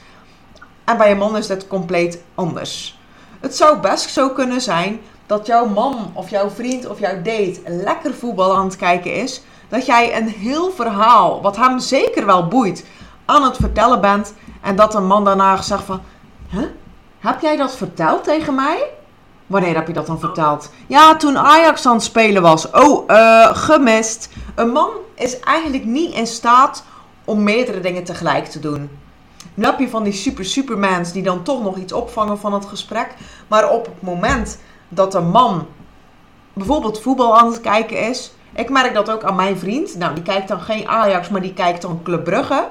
[0.85, 2.99] En bij een man is dat compleet anders.
[3.41, 7.61] Het zou best zo kunnen zijn dat jouw man of jouw vriend of jouw date
[7.67, 9.43] lekker voetbal aan het kijken is.
[9.69, 12.85] Dat jij een heel verhaal, wat hem zeker wel boeit,
[13.25, 14.35] aan het vertellen bent.
[14.61, 16.01] En dat een man daarna zegt van,
[16.49, 16.65] huh?
[17.19, 18.87] heb jij dat verteld tegen mij?
[19.47, 20.71] Wanneer heb je dat dan verteld?
[20.87, 22.71] Ja, toen Ajax aan het spelen was.
[22.71, 24.29] Oh, uh, gemist.
[24.55, 26.85] Een man is eigenlijk niet in staat
[27.25, 28.91] om meerdere dingen tegelijk te doen.
[29.55, 32.65] Nu heb je van die super supermans die dan toch nog iets opvangen van het
[32.65, 33.15] gesprek.
[33.49, 34.59] Maar op het moment
[34.89, 35.67] dat een man
[36.53, 38.33] bijvoorbeeld voetbal aan het kijken is.
[38.55, 39.97] Ik merk dat ook aan mijn vriend.
[39.97, 42.69] Nou, die kijkt dan geen Ajax, maar die kijkt dan Club Brugge.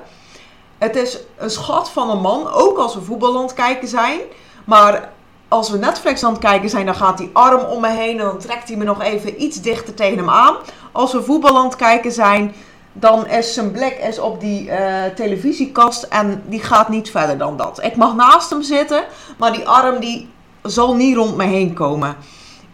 [0.78, 4.20] Het is een schat van een man, ook als we voetbal aan het kijken zijn.
[4.66, 5.12] Maar
[5.48, 8.26] als we Netflix aan het kijken zijn, dan gaat die arm om me heen en
[8.26, 10.56] dan trekt hij me nog even iets dichter tegen hem aan.
[10.92, 12.56] Als we voetbal aan het kijken zijn,
[12.94, 17.58] dan is zijn blik is op die uh, televisiekast en die gaat niet verder dan
[17.58, 17.84] dat.
[17.84, 19.04] Ik mag naast hem zitten,
[19.38, 20.33] maar die arm die
[20.64, 22.16] zal niet rond me heen komen.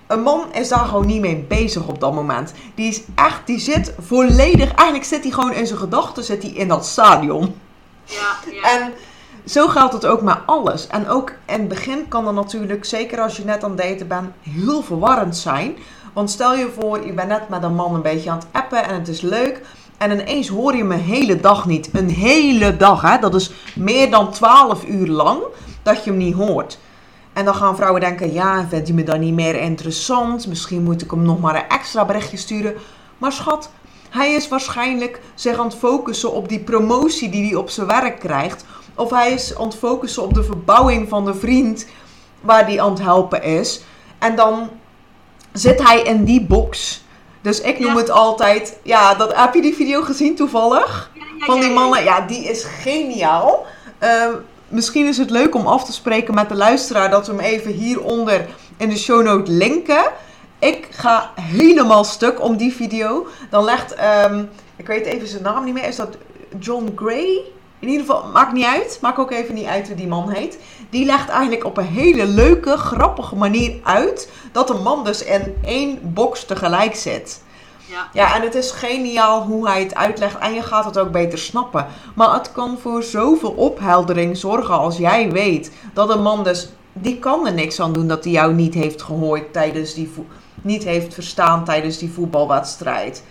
[0.07, 2.53] Een man is daar gewoon niet mee bezig op dat moment.
[2.75, 6.51] Die is echt, die zit volledig, eigenlijk zit hij gewoon in zijn gedachten, zit hij
[6.51, 7.55] in dat stadion.
[8.05, 8.79] Ja, ja.
[8.79, 8.91] En
[9.45, 10.87] zo geldt het ook met alles.
[10.87, 14.07] En ook in het begin kan er natuurlijk, zeker als je net aan het daten
[14.07, 15.77] bent, heel verwarrend zijn.
[16.13, 18.83] Want stel je voor, je bent net met een man een beetje aan het appen
[18.83, 19.61] en het is leuk.
[19.97, 21.89] En ineens hoor je hem een hele dag niet.
[21.93, 23.19] Een hele dag, hè?
[23.19, 25.41] Dat is meer dan 12 uur lang
[25.83, 26.79] dat je hem niet hoort.
[27.39, 30.47] En dan gaan vrouwen denken, ja, vindt hij me dan niet meer interessant?
[30.47, 32.75] Misschien moet ik hem nog maar een extra berichtje sturen.
[33.17, 33.69] Maar schat,
[34.09, 38.19] hij is waarschijnlijk zich aan het focussen op die promotie die hij op zijn werk
[38.19, 38.65] krijgt.
[38.95, 41.85] Of hij is aan het focussen op de verbouwing van de vriend
[42.41, 43.81] waar hij aan het helpen is.
[44.17, 44.69] En dan
[45.51, 47.03] zit hij in die box.
[47.41, 48.79] Dus ik noem het altijd.
[48.83, 51.11] Ja, dat, heb je die video gezien toevallig?
[51.39, 52.03] van die mannen.
[52.03, 53.65] Ja, die is geniaal.
[54.03, 54.27] Uh,
[54.69, 57.71] misschien is het leuk om af te spreken met de luisteraar dat we hem even
[57.71, 60.03] hieronder in de show note linken.
[60.59, 63.27] Ik ga helemaal stuk om die video.
[63.49, 66.17] Dan legt, um, ik weet even zijn naam niet meer, is dat
[66.59, 67.41] John Gray?
[67.79, 68.97] In ieder geval, maakt niet uit.
[69.01, 70.57] Maakt ook even niet uit hoe die man heet.
[70.89, 75.55] Die legt eigenlijk op een hele leuke, grappige manier uit dat een man dus in
[75.63, 77.41] één box tegelijk zit.
[77.89, 78.09] Ja.
[78.13, 81.39] ja, en het is geniaal hoe hij het uitlegt en je gaat het ook beter
[81.39, 81.85] snappen.
[82.15, 87.19] Maar het kan voor zoveel opheldering zorgen als jij weet dat een man dus, die
[87.19, 90.11] kan er niks aan doen dat hij jou niet heeft gehoord tijdens die,
[90.61, 93.23] niet heeft verstaan tijdens die voetbalwedstrijd.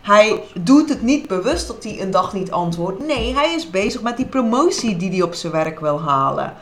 [0.00, 3.06] Hij doet het niet bewust dat hij een dag niet antwoordt.
[3.06, 6.54] Nee, hij is bezig met die promotie die hij op zijn werk wil halen.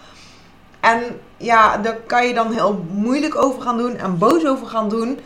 [0.80, 1.02] En
[1.36, 5.18] ja, daar kan je dan heel moeilijk over gaan doen en boos over gaan doen.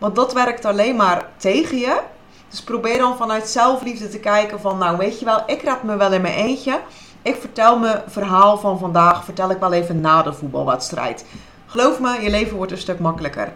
[0.00, 2.00] Want dat werkt alleen maar tegen je.
[2.48, 5.96] Dus probeer dan vanuit zelfliefde te kijken van, nou weet je wel, ik red me
[5.96, 6.80] wel in mijn eentje.
[7.22, 11.26] Ik vertel mijn verhaal van vandaag, vertel ik wel even na de voetbalwedstrijd.
[11.66, 13.52] Geloof me, je leven wordt een stuk makkelijker.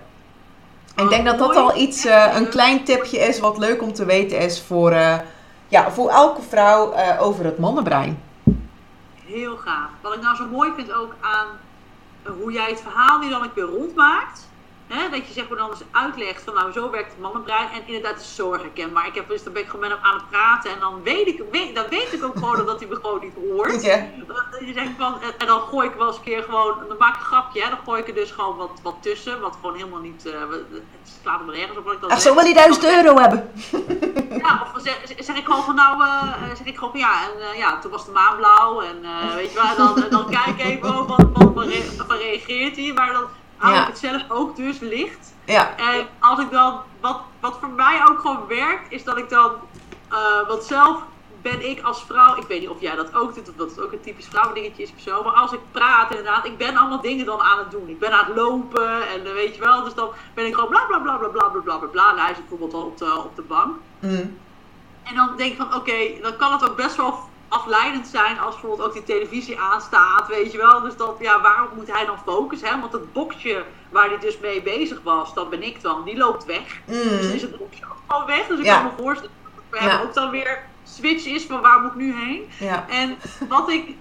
[0.95, 3.93] En ik denk dat dat al iets, uh, een klein tipje is wat leuk om
[3.93, 5.19] te weten is voor, uh,
[5.69, 8.23] ja, voor elke vrouw uh, over het mannenbrein.
[9.27, 9.89] Heel gaaf.
[10.01, 11.47] Wat ik nou zo mooi vind ook aan
[12.39, 14.49] hoe jij het verhaal nu dan ik weer rondmaakt
[14.87, 17.69] Hè, dat je zeg maar dan eens uitlegt van nou zo werkt het mannenbrein.
[17.71, 19.07] En inderdaad is zo herkenbaar.
[19.07, 20.71] Ik heb dus, dan ben ik gewoon met hem aan het praten.
[20.71, 23.35] En dan weet ik, weet, dan weet ik ook gewoon dat hij me gewoon niet
[23.35, 23.83] hoort.
[23.83, 24.07] Ja.
[24.61, 27.27] Je van, en dan gooi ik wel eens een keer gewoon, dan maak ik een
[27.27, 27.63] grapje.
[27.63, 29.41] Hè, dan gooi ik er dus gewoon wat, wat tussen.
[29.41, 30.83] Wat gewoon helemaal niet, uh, het
[31.23, 33.51] slaat maar ergens op Ach, zo wil hij duizend euro hebben.
[34.39, 37.39] Ja, of zeg, zeg, ik gewoon van nou, uh, zeg ik gewoon van ja, en
[37.39, 38.81] uh, ja, toen was de maan blauw.
[38.81, 39.01] En
[39.35, 41.55] weet je wel, dan, dan kijk ik even oh, wat, wat,
[42.07, 42.93] wat, reageert hij.
[42.93, 43.25] Maar dan
[43.57, 45.35] hou ik het zelf ook dus licht.
[45.45, 45.77] Ja.
[45.77, 49.53] En als ik dan, wat, wat voor mij ook gewoon werkt, is dat ik dan,
[50.13, 51.03] uh, want zelf
[51.43, 53.81] ben ik als vrouw, ik weet niet of jij dat ook doet, of dat het
[53.81, 57.01] ook een typisch vrouwendingetje is of zo, maar als ik praat inderdaad, ik ben allemaal
[57.01, 57.89] dingen dan aan het doen.
[57.89, 60.69] Ik ben aan het lopen en uh, weet je wel, dus dan ben ik gewoon
[60.69, 63.37] bla bla bla bla bla bla bla bla bla, hij zit bijvoorbeeld op de, op
[63.37, 63.77] de bank.
[64.01, 64.39] Mm.
[65.03, 68.39] En dan denk ik van, oké, okay, dan kan het ook best wel afleidend zijn
[68.39, 70.81] als bijvoorbeeld ook die televisie aanstaat, weet je wel.
[70.81, 72.69] Dus dat, ja, waarop moet hij dan focussen?
[72.69, 72.81] Hè?
[72.81, 76.45] Want het boxje waar hij dus mee bezig was, dat ben ik dan, die loopt
[76.45, 76.81] weg.
[76.87, 76.95] Mm.
[76.95, 78.47] Dus is het boxje ook al weg.
[78.47, 78.75] Dus ik ja.
[78.75, 79.35] kan me voorstellen
[79.71, 80.03] dat ja.
[80.03, 82.49] ook dan weer switch is van waar moet ik nu heen.
[82.59, 82.89] Ja.
[82.89, 83.97] En wat ik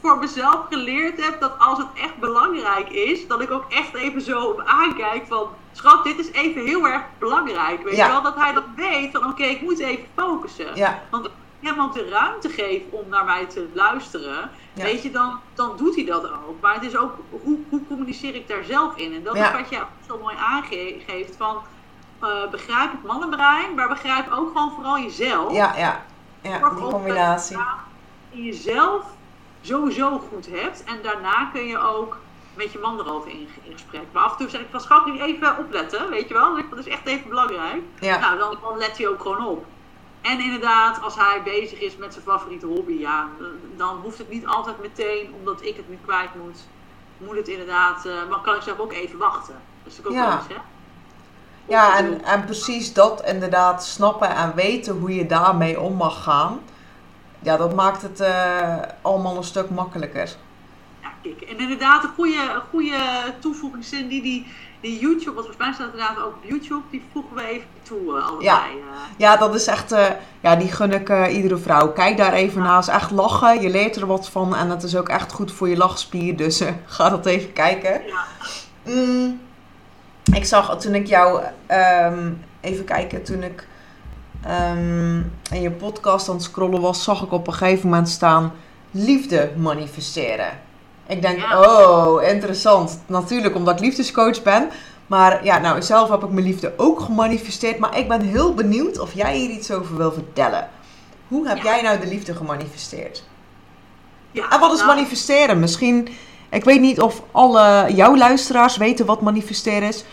[0.00, 4.20] voor mezelf geleerd heb dat als het echt belangrijk is, dat ik ook echt even
[4.20, 7.82] zo op aankijk van, schat, dit is even heel erg belangrijk.
[7.82, 10.66] Weet je wel, dat hij dat weet van, oké, ik moet even focussen.
[10.74, 11.30] Ja, Want
[11.62, 14.82] hem ook de ruimte geef om naar mij te luisteren, Ja.
[14.82, 16.60] weet je, dan, dan doet hij dat ook.
[16.60, 19.14] Maar het is ook, hoe, hoe communiceer ik daar zelf in?
[19.14, 19.46] En dat Ja.
[19.54, 21.62] is wat je zo mooi aangeeft van,
[22.20, 25.52] eh, begrijp het mannenbrein, maar begrijp ook gewoon vooral jezelf.
[25.52, 26.04] ja, ja.
[26.42, 27.56] Ja, Zorg die combinatie.
[27.56, 27.66] dat
[28.30, 29.04] je in jezelf
[29.60, 30.84] sowieso goed hebt.
[30.84, 32.18] En daarna kun je ook
[32.54, 34.02] met je man erover in, in gesprek.
[34.12, 36.54] Maar af en toe zeg ik van schat, nu even opletten, weet je wel.
[36.70, 37.82] Dat is echt even belangrijk.
[38.00, 39.64] Ja, Nou, dan, dan let hij ook gewoon op.
[40.22, 43.28] En inderdaad, als hij bezig is met zijn favoriete hobby, ja,
[43.76, 46.58] dan hoeft het niet altijd meteen, omdat ik het nu kwijt moet,
[47.18, 49.54] moet het inderdaad, eh, maar kan ik zelf ook even wachten.
[49.84, 50.34] Dat is ook Ja.
[50.36, 50.54] eens, hè?
[51.64, 56.22] ja Om en, en precies dat inderdaad snappen en weten hoe je daarmee om mag
[56.22, 56.60] gaan.
[57.38, 60.36] Ja, dat maakt het eh, allemaal een stuk makkelijker.
[61.02, 61.40] Ja, kijk.
[61.40, 62.98] En inderdaad, een goede, een goede
[63.38, 64.46] toevoeging Cindy, die,
[64.82, 68.00] die, YouTube, want volgens mij staat inderdaad ook op YouTube, die voegen we even toe
[68.00, 68.44] uh, allebei.
[68.44, 68.64] Ja.
[68.66, 68.74] eh.
[69.16, 70.06] Ja, dat is echt, eh,
[70.40, 71.92] ja, die gun ik iedere vrouw.
[71.92, 72.76] Kijk daar even naar.
[72.76, 73.60] Het is echt lachen.
[73.60, 74.56] Je leert er wat van.
[74.56, 76.36] En het is ook echt goed voor je lachspier.
[76.36, 78.02] Dus ga dat even kijken.
[78.06, 78.24] Ja.
[78.84, 79.40] Mm,
[80.32, 83.66] ik zag toen ik jou, ehm, even kijken, toen ik
[84.42, 85.16] ehm,
[85.50, 88.52] in je podcast aan het scrollen was, zag ik op een gegeven moment staan
[88.90, 90.58] liefde manifesteren.
[91.12, 91.60] Ik denk, Ja.
[91.60, 93.00] oh, interessant.
[93.06, 94.68] Natuurlijk omdat ik liefdescoach ben.
[95.06, 97.78] Maar ja, nou, zelf heb ik mijn liefde ook gemanifesteerd.
[97.78, 100.68] Maar ik ben heel benieuwd of jij hier iets over wil vertellen.
[101.28, 101.62] Hoe heb Ja.
[101.62, 103.24] jij nou de liefde gemanifesteerd?
[104.30, 105.58] Ja, En wat is nou, manifesteren?
[105.60, 106.08] Misschien,
[106.50, 110.04] ik weet niet of alle jouw luisteraars weten wat manifesteren is.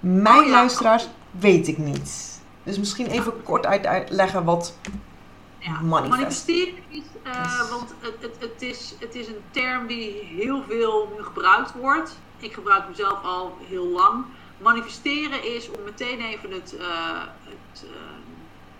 [0.00, 0.50] Mijn Oh ja.
[0.50, 2.38] luisteraars weet ik niet.
[2.62, 4.74] Dus misschien even kort uit- uitleggen wat.
[5.58, 6.08] Ja, Manifest.
[6.08, 11.12] manifesteren is, eh, want het, het, het, is, het is een term die heel veel
[11.16, 12.18] nu gebruikt wordt.
[12.38, 14.24] Ik gebruik hem zelf al heel lang.
[14.58, 16.86] Manifesteren is om meteen even het, eh,
[17.44, 17.90] het, eh,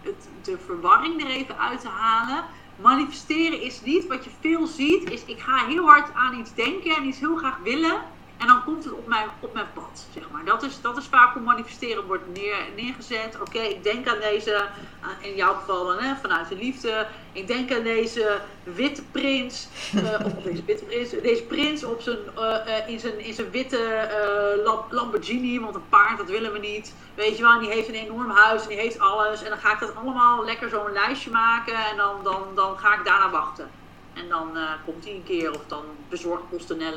[0.00, 2.44] het, de verwarring er even uit te halen.
[2.76, 6.96] Manifesteren is niet wat je veel ziet, is ik ga heel hard aan iets denken
[6.96, 8.02] en iets heel graag willen.
[8.38, 10.44] En dan komt het op mijn, op mijn pad, zeg maar.
[10.44, 13.40] Dat is, dat is vaak hoe manifesteren wordt neer, neergezet.
[13.40, 14.70] Oké, ik denk aan deze,
[15.00, 17.08] aan- in jouw geval dan, hè, vanuit de liefde.
[17.32, 22.18] Ik denk aan deze witte prins, eh, of deze witte prins, deze prins op zijn,
[22.34, 26.52] eh, eh, in, zijn, in zijn witte eh, Lam- Lamborghini, want een paard, dat willen
[26.52, 26.96] we niet.
[27.14, 29.42] Weet je wel, en die heeft een enorm huis en die heeft alles.
[29.42, 32.98] En dan ga ik dat allemaal lekker zo'n lijstje maken en dan, dan, dan ga
[32.98, 33.72] ik daarna wachten.
[34.18, 36.92] En dan eh, komt hij een keer of dan bezorgt PostNL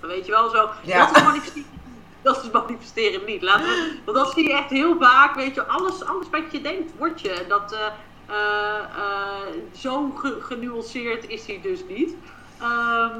[0.00, 0.70] of weet je wel zo.
[0.82, 1.06] Ja.
[1.06, 1.68] Dat is manifesteren.
[2.22, 3.42] Dat is manifesteren niet.
[3.42, 5.34] Laten we, want dat zie je echt heel vaak.
[5.34, 7.44] Weet je, alles, alles wat je denkt, wordt je.
[7.48, 7.86] Dat, eh,
[8.78, 9.40] eh,
[9.76, 12.14] zo ge- genuanceerd is hij dus niet.
[12.60, 13.18] Ehm,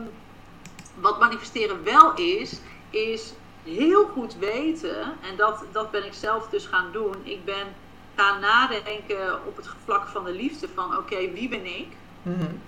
[1.01, 3.33] wat manifesteren wel is, is
[3.64, 5.01] heel goed weten.
[5.03, 7.14] En dat, dat ben ik zelf dus gaan doen.
[7.23, 7.67] Ik ben
[8.17, 10.69] gaan nadenken op het vlak van de liefde.
[10.75, 11.87] Van oké, wie ben ik?
[12.40, 12.62] En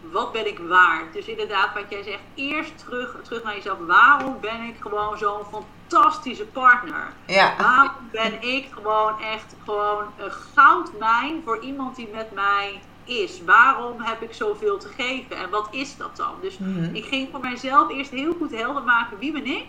[0.00, 1.12] wat ben ik waard?
[1.12, 3.78] Dus inderdaad, wat jij zegt, eerst terug, terug naar jezelf.
[3.78, 7.16] Waarom ben ik gewoon zo'n fantastische partner?
[7.26, 13.44] Ja, Waarom ben ik gewoon echt gewoon een goudmijn voor iemand die met mij is?
[13.44, 15.36] Waarom heb ik zoveel te geven?
[15.36, 16.34] En wat is dat dan?
[16.40, 16.94] Dus Mhm.
[16.94, 19.66] ik ging voor mijzelf eerst heel goed helder maken wie ben ik?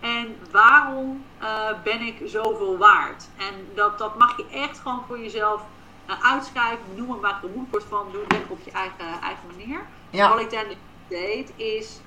[0.00, 3.30] En waarom eh, ben ik zoveel waard?
[3.36, 5.62] En dat, dat mag je echt gewoon voor jezelf
[6.06, 6.84] eh, uitschrijven.
[6.96, 8.06] Noem het, maak er een moodboard van.
[8.12, 9.80] Doe het lekker op je eigen, eigen manier.
[10.10, 10.64] ja, Wat ik daar
[11.08, 12.00] deed is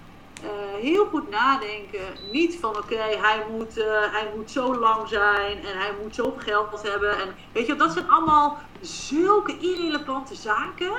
[0.43, 0.49] eh,
[0.81, 2.01] heel goed nadenken.
[2.31, 6.39] Niet van oké, hij, moet, eh, hij moet zo lang zijn en hij moet zoveel
[6.39, 7.19] geld hebben.
[7.21, 10.91] En weet je, dat zijn allemaal zulke irrelevante zaken.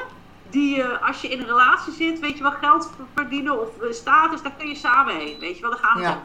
[0.51, 4.43] Die je, als je in een relatie zit, weet je wel, geld verdienen of status,
[4.43, 5.39] daar kun je samen heen.
[5.39, 6.23] Weet je wel, daar het Ja.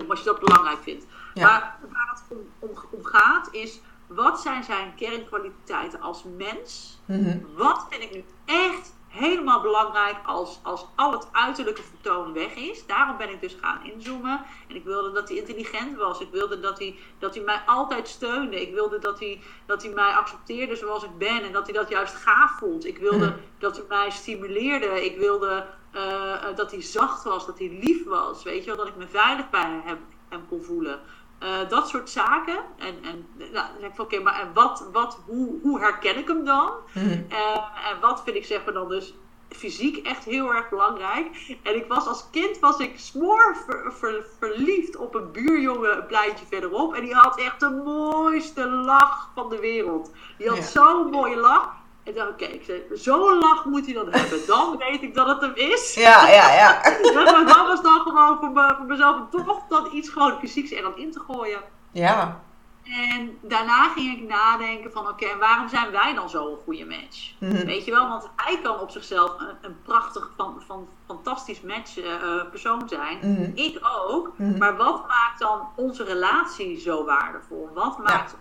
[0.00, 0.10] om.
[0.10, 1.04] Als je dat belangrijk vindt.
[1.34, 1.42] Ja.
[1.46, 3.80] Maar waar het om, om, om gaat, is
[4.14, 6.98] wat zijn zijn kernkwaliteiten als mens?
[7.06, 7.38] Mhm.
[7.56, 12.86] Wat vind ik nu echt helemaal belangrijk als, als al het uiterlijke vertoon weg is?
[12.86, 14.42] Daarom ben ik dus gaan inzoomen.
[14.68, 16.20] En ik wilde dat hij intelligent was.
[16.20, 18.60] Ik wilde dat hij, dat hij mij altijd steunde.
[18.60, 21.42] Ik wilde dat hij, dat hij mij accepteerde zoals ik ben.
[21.42, 22.86] En dat hij dat juist gaaf vond.
[22.86, 23.36] Ik wilde Mhm.
[23.58, 25.04] dat hij mij stimuleerde.
[25.04, 27.46] Ik wilde eh, eh, dat hij zacht was.
[27.46, 28.42] Dat hij lief was.
[28.42, 29.98] Weet je wel, dat ik me veilig bij hem,
[30.28, 31.00] hem kon voelen.
[31.44, 32.58] Eh, dat soort zaken.
[32.78, 36.18] En, en nou, dan zeg ik van oké, maar en wat, wat, hoe, hoe herken
[36.18, 36.70] ik hem dan?
[36.94, 37.08] Mhm.
[37.28, 39.14] Eh, en wat vind ik zeg maar dan dus
[39.50, 41.56] fysiek echt heel erg belangrijk.
[41.62, 46.06] En ik was als kind was ik smoor ver- ver- verliefd op een buurjongen een
[46.06, 46.94] pleintje verderop.
[46.94, 50.10] En die had echt de mooiste lach van de wereld.
[50.38, 50.62] Die had Ja.
[50.64, 51.72] zo'n mooie lach.
[52.04, 54.46] Ik dacht, oké, ik zei, zo'n lach moet hij dan hebben.
[54.46, 55.94] Dan weet ik dat het hem is.
[55.94, 56.80] Ja, ja, ja.
[57.14, 60.82] maar dat was dan gewoon voor, me, voor mezelf toch dan iets gewoon fysieks er
[60.82, 61.60] dan in te gooien.
[61.92, 62.42] Ja.
[62.84, 66.84] En daarna ging ik nadenken van, oké, en waarom zijn wij dan zo een goede
[66.84, 67.32] match?
[67.38, 67.66] Mhm.
[67.66, 71.98] Weet je wel, want hij kan op zichzelf een, een prachtig, van, van, fantastisch match
[71.98, 73.18] eh, eh, persoon zijn.
[73.22, 73.50] Mhm.
[73.54, 74.32] Ik ook.
[74.36, 74.58] Mhm.
[74.58, 77.70] Maar wat maakt dan onze relatie zo waardevol?
[77.74, 78.36] Wat maakt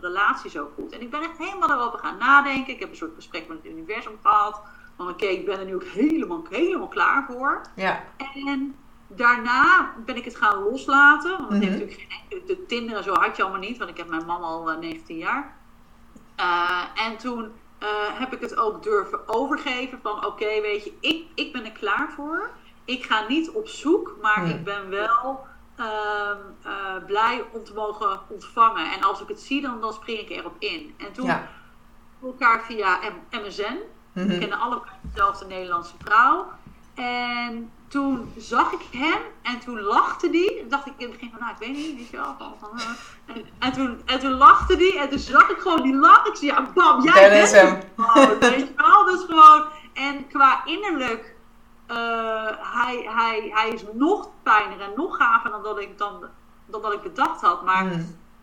[0.00, 0.92] relatie zo goed?
[0.92, 2.72] En ik ben echt helemaal daarover gaan nadenken.
[2.72, 4.60] Ik heb een soort gesprek met het universum gehad.
[4.96, 7.60] Van oké, ik ben er nu ook helemaal, helemaal klaar voor.
[7.74, 8.04] Ja.
[8.44, 8.74] En
[9.06, 11.30] daarna ben ik het gaan loslaten.
[11.30, 11.60] Want Mhm.
[11.60, 13.78] heeft natuurlijk geen de Tinder en zo had je allemaal niet.
[13.78, 15.56] Want ik heb mijn man al eh, 19 jaar.
[16.36, 19.98] Eh, en toen eh, heb ik het ook durven overgeven.
[20.02, 22.50] Van oké, weet je, ik, ik ben er klaar voor.
[22.84, 24.16] Ik ga niet op zoek.
[24.22, 24.50] Maar Hmm.
[24.50, 25.46] ik ben wel
[25.78, 28.92] ehm, eh, blij om te mogen ontvangen.
[28.92, 30.94] En als ik het zie, dan, dan spring ik erop in.
[30.98, 31.48] En toen Ja.
[32.22, 33.76] elkaar via M- MSN.
[34.12, 34.38] We Mhm.
[34.38, 36.46] kennen allebei dezelfde Nederlandse vrouw.
[36.94, 40.66] En toen zag ik hem en toen lachte die.
[40.66, 42.36] Dacht ik in het begin van, nou, ik weet niet, weet je wel.
[42.38, 43.34] Eh.
[43.36, 46.26] en, en, toen, en toen lachte die en toen zag ik gewoon die lach.
[46.26, 47.74] Ik zei, ja, bam, jij Dat bent is hem.
[47.74, 49.04] het gewoon, weet je wel.
[49.06, 49.64] Dat is gewoon...
[49.94, 51.34] En qua innerlijk,
[52.60, 56.24] hij, hij, hij is nog fijner en nog gaver dan dat ik, dan,
[56.66, 57.64] dan dat ik bedacht had.
[57.64, 57.92] Maar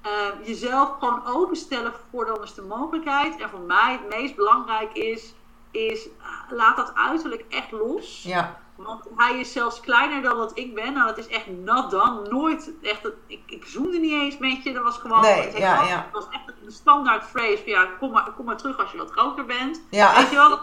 [0.06, 3.42] eh, jezelf gewoon openstellen voor dan is de mogelijkheid.
[3.42, 5.34] En voor mij het meest belangrijk is,
[5.72, 6.12] is uh,
[6.50, 8.24] laat dat uiterlijk echt los.
[8.24, 8.60] Ja.
[8.76, 10.94] Want hij is zelfs kleiner dan dat ik ben.
[10.94, 12.28] Nou, dat is echt nat dan.
[12.30, 13.10] Nooit echt.
[13.28, 14.74] Ik, ik zoomde niet eens met je.
[14.74, 15.22] Dat was gewoon.
[15.22, 15.96] Nee, het ja, was, ja.
[15.96, 17.58] het was echt een standaard phrase.
[17.58, 19.82] Van, ja, kom maar, kom maar terug als je wat groter bent.
[19.90, 20.16] Ja.
[20.16, 20.60] Weet je wel?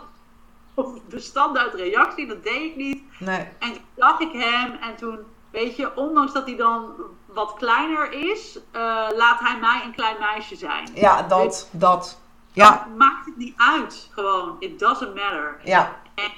[0.74, 3.02] Of De standaard reactie, dat deed ik niet.
[3.18, 3.48] Nee.
[3.58, 5.18] En toen zag ik hem en toen,
[5.50, 6.92] weet je, ondanks dat hij dan
[7.26, 8.80] wat kleiner is, eh,
[9.16, 10.88] laat hij mij een klein meisje zijn.
[10.94, 11.68] Ja, dat.
[11.72, 12.20] Dat.
[12.52, 12.86] Ja.
[12.96, 14.56] Maakt het niet uit, gewoon.
[14.58, 15.60] It doesn't matter.
[15.64, 16.00] Ja.
[16.14, 16.30] En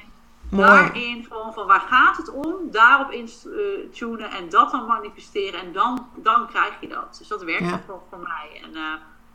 [0.50, 0.68] Mooi.
[0.68, 5.60] daarin gewoon van waar gaat het om, daarop in eh, tunen en dat dan manifesteren
[5.60, 7.16] en dan, dan krijg je dat.
[7.18, 7.80] Dus dat werkt Ja.
[7.86, 8.60] voor, voor mij.
[8.62, 8.82] En eh,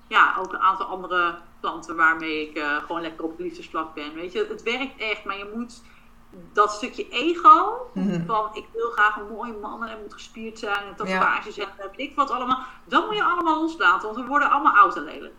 [0.10, 4.14] ja, ook een aantal andere klanten waarmee ik eh, gewoon lekker op liefdesvlak ben.
[4.14, 5.82] Weet je, het werkt echt, maar je moet
[6.54, 8.26] dat stukje ego Mhm.
[8.26, 11.20] van ik wil graag een mooie man en hij moet gespierd zijn en Ja.
[11.20, 12.60] tatoeages en weet ik wat allemaal.
[12.86, 15.34] Dat moet je allemaal loslaten, want we worden allemaal oud en lelijk.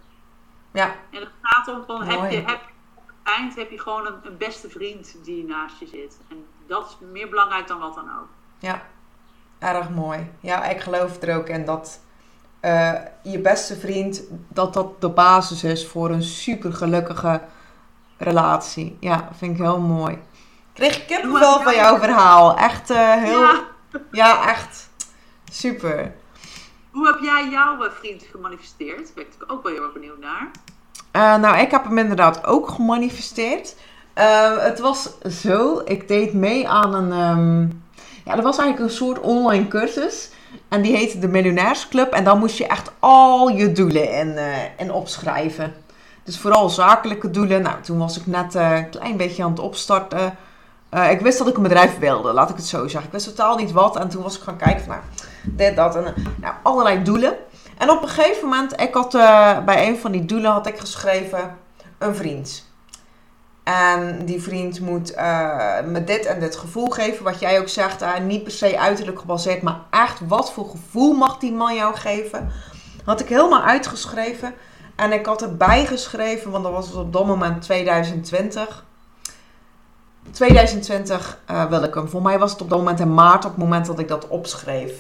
[0.72, 0.85] Ja.
[1.11, 2.61] En het gaat om van heb je, heb,
[2.94, 6.20] op het eind heb je gewoon een, een beste vriend die naast je zit.
[6.28, 8.28] En dat is meer belangrijk dan wat dan ook.
[8.59, 8.83] Ja,
[9.59, 10.30] erg mooi.
[10.40, 12.00] Ja, ik geloof er ook in dat
[12.61, 12.92] eh,
[13.23, 17.40] je beste vriend, dat dat de basis is voor een super gelukkige
[18.16, 18.96] relatie.
[19.01, 20.18] Ja, vind ik heel mooi.
[20.73, 22.57] Kreeg ik kippenvel van jouw verhaal.
[22.57, 23.61] Echt eh, heel, ja.
[24.11, 24.88] Ja, echt
[25.51, 26.14] super.
[26.90, 28.96] hoe heb jij jouw eh, vriend gemanifesteerd?
[28.96, 30.51] Daar ben ik natuurlijk ook wel heel erg benieuwd naar.
[31.40, 33.77] Nou, ik heb hem inderdaad ook gemanifesteerd.
[34.59, 37.61] Het was zo, ik deed mee aan een, ehm,
[38.25, 40.31] ja, dat was eigenlijk een soort online cursus.
[40.70, 42.12] En die heette de Miljonairsclub.
[42.12, 44.38] En dan moest je echt al je doelen in,
[44.76, 45.74] in opschrijven.
[46.24, 47.62] Dus vooral zakelijke doelen.
[47.62, 50.37] Nou, toen was ik net eh, een klein beetje aan het opstarten.
[50.88, 53.04] Eh, ik wist dat ik een bedrijf wilde, laat ik het zo zeggen.
[53.04, 53.96] Ik wist totaal niet wat.
[53.96, 55.02] En toen was ik gaan kijken van, nou,
[55.44, 57.37] dit, dat en nou, allerlei doelen.
[57.78, 59.12] En op een gegeven moment, ik had
[59.64, 61.56] bij een van die doelen had ik geschreven
[61.98, 62.69] een vriend.
[63.62, 68.03] En die vriend moet eh, me dit en dit gevoel geven, wat jij ook zegt.
[68.03, 71.94] eh, niet per se uiterlijk gebaseerd, maar echt wat voor gevoel mag die man jou
[71.96, 72.51] geven.
[73.05, 74.55] Had ik helemaal uitgeschreven.
[74.96, 78.85] En ik had erbij geschreven, want dat was op dat moment 2020.
[80.31, 82.09] 2020 eh, wil ik hem.
[82.09, 84.29] Voor mij was het op dat moment in maart, op het moment dat ik dat
[84.29, 84.92] opschreef.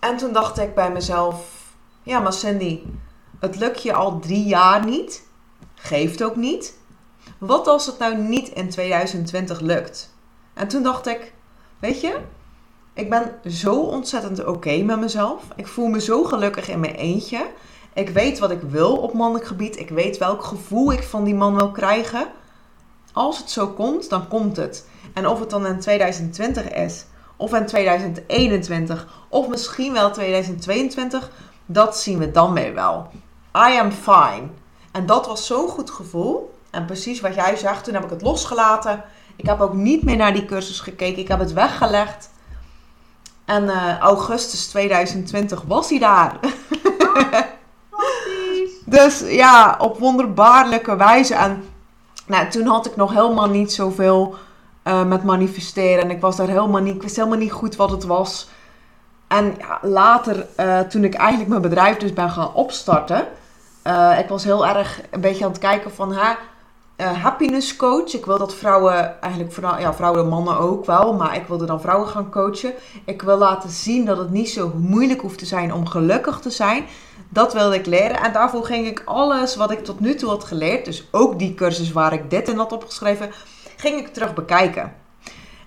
[0.00, 1.46] En toen dacht ik bij mezelf:
[2.02, 2.82] Ja, maar Cindy,
[3.40, 5.26] het lukt je al drie jaar niet.
[5.74, 6.77] Geeft ook niet.
[7.38, 10.14] Wat als het nou niet in 2020 lukt?
[10.54, 11.32] En toen dacht ik:
[11.78, 12.18] Weet je,
[12.92, 15.42] ik ben zo ontzettend oké met mezelf.
[15.56, 17.46] Ik voel me zo gelukkig in mijn eentje.
[17.94, 19.78] Ik weet wat ik wil op mannelijk gebied.
[19.78, 22.26] Ik weet welk gevoel ik van die man wil krijgen.
[23.12, 24.88] Als het zo komt, dan komt het.
[25.14, 27.04] En of het dan in 2020 is,
[27.36, 31.30] of in 2021, of misschien wel 2022,
[31.66, 33.06] dat zien we dan weer wel.
[33.56, 34.48] I am fine.
[34.92, 36.56] En dat was zo'n goed gevoel.
[36.78, 39.04] En precies wat jij zegt, toen heb ik het losgelaten.
[39.36, 41.18] Ik heb ook niet meer naar die cursus gekeken.
[41.18, 42.30] Ik heb het weggelegd.
[43.44, 46.38] En eh, augustus 2020 was hij daar.
[47.10, 47.46] Fantastisch.
[48.84, 51.34] Dus ja, op wonderbaarlijke wijze.
[51.34, 51.64] En
[52.26, 54.34] nou, toen had ik nog helemaal niet zoveel
[54.82, 56.04] eh, met manifesteren.
[56.04, 58.48] En ik was daar helemaal niet, ik wist helemaal niet goed wat het was.
[59.28, 63.26] En ja, later, eh, toen ik eigenlijk mijn bedrijf dus ben gaan opstarten,
[64.18, 66.38] ik was heel erg een beetje aan het kijken van haar
[67.00, 68.12] uh, happiness coach.
[68.14, 71.66] Ik wil dat vrouwen, eigenlijk vooral, ja, vrouwen en mannen ook wel, maar ik wilde
[71.66, 72.74] dan vrouwen gaan coachen.
[73.04, 76.50] Ik wil laten zien dat het niet zo moeilijk hoeft te zijn om gelukkig te
[76.50, 76.84] zijn.
[77.28, 80.44] Dat wilde ik leren en daarvoor ging ik alles wat ik tot nu toe had
[80.44, 83.30] geleerd, dus ook die cursus waar ik dit in had opgeschreven,
[83.76, 84.92] ging ik terug bekijken.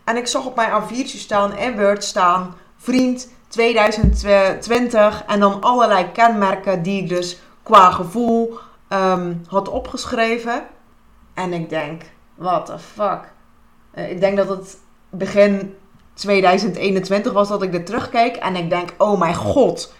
[0.03, 6.11] En ik zag op mijn A4'tje staan en Word staan, vriend 2020 en dan allerlei
[6.11, 8.57] kenmerken die ik dus qua gevoel
[8.89, 10.63] um, had opgeschreven.
[11.34, 12.01] En ik denk,
[12.36, 13.34] what the fuck.
[13.95, 14.77] Uh, ik denk dat het
[15.09, 15.75] begin
[16.13, 18.36] 2021 was dat ik er terugkeek.
[18.36, 19.93] En ik denk, oh mijn god.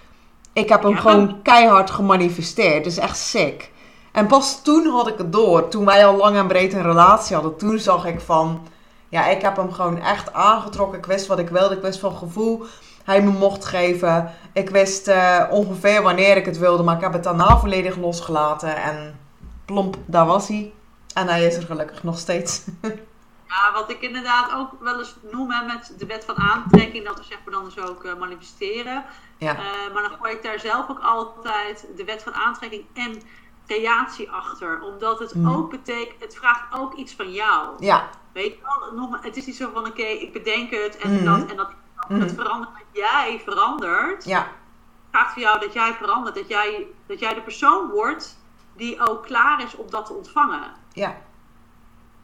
[0.54, 2.84] Ik heb hem gewoon keihard gemanifesteerd.
[2.84, 3.72] Dat is echt sick.
[4.12, 5.68] En pas toen had ik het door.
[5.68, 7.58] Toen wij al lang en breed een relatie hadden.
[7.58, 8.68] Toen zag ik van...
[9.10, 10.98] Ja, ik heb hem gewoon echt aangetrokken.
[10.98, 11.76] Ik wist wat ik wilde.
[11.76, 12.66] Ik wist van gevoel
[13.04, 14.32] hij me mocht geven.
[14.54, 16.84] Ik wist uh, ongeveer wanneer ik het wilde.
[16.84, 18.76] Maar ik heb het daarna volledig losgelaten.
[18.76, 19.20] En
[19.66, 20.72] plomp, daar was hij.
[21.14, 22.64] En hij is er gelukkig nog steeds.
[23.52, 27.18] Ja, wat ik inderdaad ook wel eens noem hè, met de wet van aantrekking, dat
[27.18, 29.06] we zeg maar dan dus ook uh, manifesteren.
[29.38, 29.54] Ja.
[29.54, 33.22] Uh, maar dan gooi ik daar zelf ook altijd de wet van aantrekking en
[33.68, 34.82] creatie achter.
[34.82, 35.50] Omdat het mm.
[35.50, 37.76] ook betekent, het vraagt ook iets van jou.
[37.80, 38.10] Ja.
[38.34, 41.26] Weet je wel, nog, het is niet zo van oké, ik bedenk het en mm.
[41.26, 41.72] dat en dat.
[42.08, 42.22] Mm.
[42.22, 44.24] Het verandert, jij verandert.
[44.24, 44.40] Ja.
[44.40, 48.40] Het vraagt van jou dat jij verandert, dat jij, dat jij de persoon wordt
[48.82, 50.72] die ook klaar is om dat te ontvangen.
[50.94, 51.18] Ja.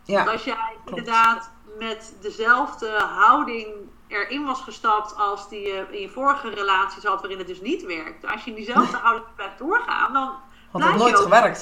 [0.04, 0.16] ja.
[0.16, 3.68] Want als jij inderdaad met dezelfde houding
[4.08, 7.86] erin was gestapt als die je in je vorige relatie zat, waarin het dus niet
[7.86, 8.28] werkt.
[8.28, 10.34] Als je in diezelfde houding blijft doorgaan, dan.
[10.72, 11.62] Had het nooit gewerkt.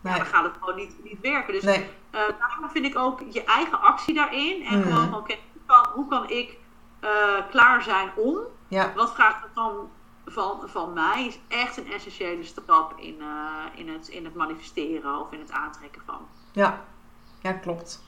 [0.00, 0.12] Nee.
[0.12, 1.52] Ja, dan gaat het gewoon niet, niet werken.
[1.52, 1.78] Dus nee.
[1.78, 4.64] uh, daarom vind ik ook je eigen actie daarin.
[4.64, 4.82] En mm.
[4.82, 6.58] gewoon, oké, hoe, kan, hoe kan ik
[7.00, 7.10] uh,
[7.50, 8.38] klaar zijn om?
[8.68, 8.92] Ja.
[8.94, 9.90] Wat vraagt het dan
[10.26, 15.20] van, van mij is echt een essentiële stap in, uh, in, het, in het manifesteren
[15.20, 16.18] of in het aantrekken van.
[16.52, 16.80] Ja,
[17.40, 18.02] ja klopt.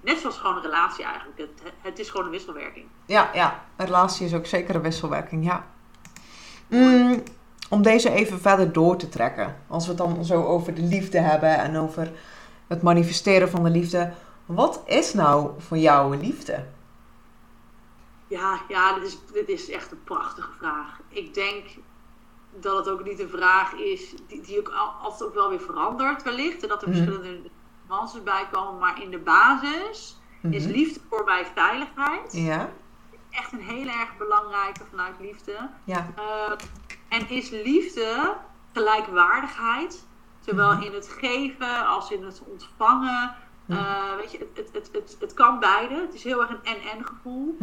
[0.00, 1.38] Net zoals gewoon een relatie eigenlijk.
[1.38, 2.86] Het, het is gewoon een wisselwerking.
[3.06, 5.66] Ja, ja, een relatie is ook zeker een wisselwerking, ja.
[6.66, 7.22] Mm,
[7.68, 9.56] om deze even verder door te trekken.
[9.66, 12.12] Als we het dan zo over de liefde hebben en over
[12.66, 14.12] het manifesteren van de liefde.
[14.46, 16.64] Wat is nou voor jou liefde?
[18.28, 21.00] Ja, ja dit, is, dit is echt een prachtige vraag.
[21.08, 21.64] Ik denk
[22.60, 24.72] dat het ook niet een vraag is die, die ook
[25.02, 26.62] altijd ook wel weer verandert wellicht.
[26.62, 26.96] En dat er mhm.
[26.96, 27.50] verschillende
[27.88, 28.78] nuances bij komen.
[28.78, 30.20] Maar in de basis
[30.50, 30.72] is mhm.
[30.72, 32.32] liefde voor mij veiligheid.
[32.32, 32.72] Ja.
[33.30, 35.70] Echt een heel erg belangrijke vanuit liefde.
[35.84, 36.06] Ja.
[36.18, 36.52] Uh,
[37.08, 38.36] en is liefde
[38.72, 40.06] gelijkwaardigheid.
[40.40, 40.82] Zowel mhm.
[40.82, 43.34] in het geven als in het ontvangen.
[43.66, 45.94] Uh, weet je, het, het, het, het, kan beide.
[45.94, 47.56] Het is heel erg een en-en gevoel.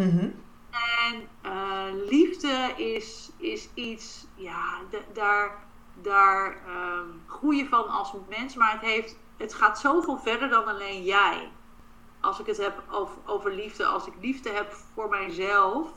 [0.76, 4.80] En uh, liefde is, is iets, ja,
[5.14, 5.64] daar,
[6.02, 10.66] daar um, groei je van als mens, maar het, heeft, het gaat zoveel verder dan
[10.66, 11.52] alleen jij.
[12.20, 15.88] Als ik het heb over, over liefde, als ik liefde heb voor mijzelf,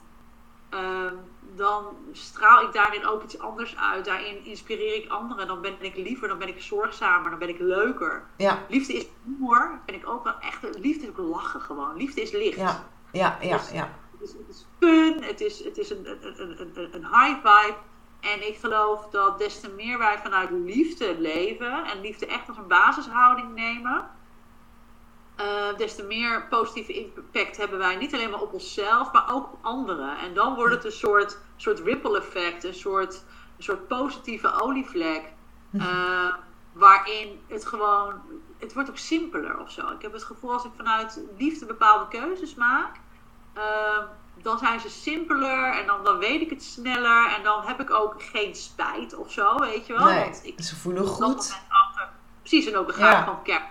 [0.70, 1.18] um,
[1.54, 4.04] dan straal ik daarin ook iets anders uit.
[4.04, 5.46] Daarin inspireer ik anderen.
[5.46, 8.26] Dan ben ik liever, dan ben ik zorgzamer, dan ben ik leuker.
[8.36, 8.64] Ja.
[8.68, 9.80] Liefde is humor.
[9.86, 10.78] Ben ik ook wel echt.
[10.78, 11.96] Liefde is ook lachen gewoon.
[11.96, 12.58] Liefde is licht.
[12.58, 13.56] Ja, ja, ja.
[13.56, 13.90] Dus ja
[14.22, 17.76] is, het is fun, het is, het is een, een, een, een high vibe.
[18.20, 22.56] En ik geloof dat des te meer wij vanuit liefde leven en liefde echt als
[22.56, 24.10] een basishouding nemen,
[25.40, 29.52] uh, des te meer positieve impact hebben wij niet alleen maar op onszelf, maar ook
[29.52, 30.18] op anderen.
[30.18, 33.24] En dan wordt het een soort, soort ripple effect, een soort,
[33.56, 35.22] een soort positieve olievlek.
[35.72, 36.34] Uh,
[36.72, 38.14] waarin het gewoon,
[38.58, 39.88] het wordt ook simpeler of zo.
[39.88, 42.96] Ik heb het gevoel als ik vanuit liefde bepaalde keuzes maak,
[43.58, 44.04] Ehm,
[44.42, 47.34] dan zijn ze simpeler en dan, dan weet ik het sneller.
[47.36, 50.04] En dan heb ik ook geen spijt of zo, weet je wel.
[50.04, 51.62] Nee, Want ik, ze voelen goed.
[51.68, 52.08] Achter,
[52.40, 53.64] precies, en ook een graag van kerk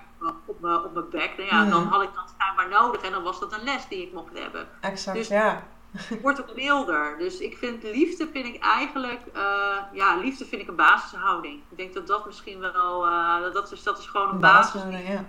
[0.46, 1.38] op mijn, op mijn bek.
[1.38, 1.92] Nou ja, dan mhm.
[1.92, 4.68] had ik dat schijnbaar nodig en dan was dat een les die ik mocht hebben.
[4.82, 5.64] Exact, dus ja.
[5.92, 7.18] Het wordt ook milder.
[7.18, 11.62] Dus ik vind liefde vind ik eigenlijk, uh, ja, liefde vind ik een basishouding.
[11.70, 14.82] Ik denk dat dat misschien wel, uh, dat, is, dat is gewoon een, basis.
[14.82, 15.26] Ja.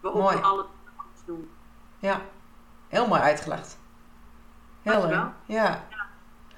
[0.00, 0.36] Waarop Mooi.
[0.36, 0.66] we alles
[1.26, 1.50] doen.
[1.98, 2.20] Ja.
[2.90, 3.78] Heel mooi uitgelegd.
[4.82, 5.10] Heel leuk.
[5.10, 5.34] Ja.
[5.46, 5.84] ja.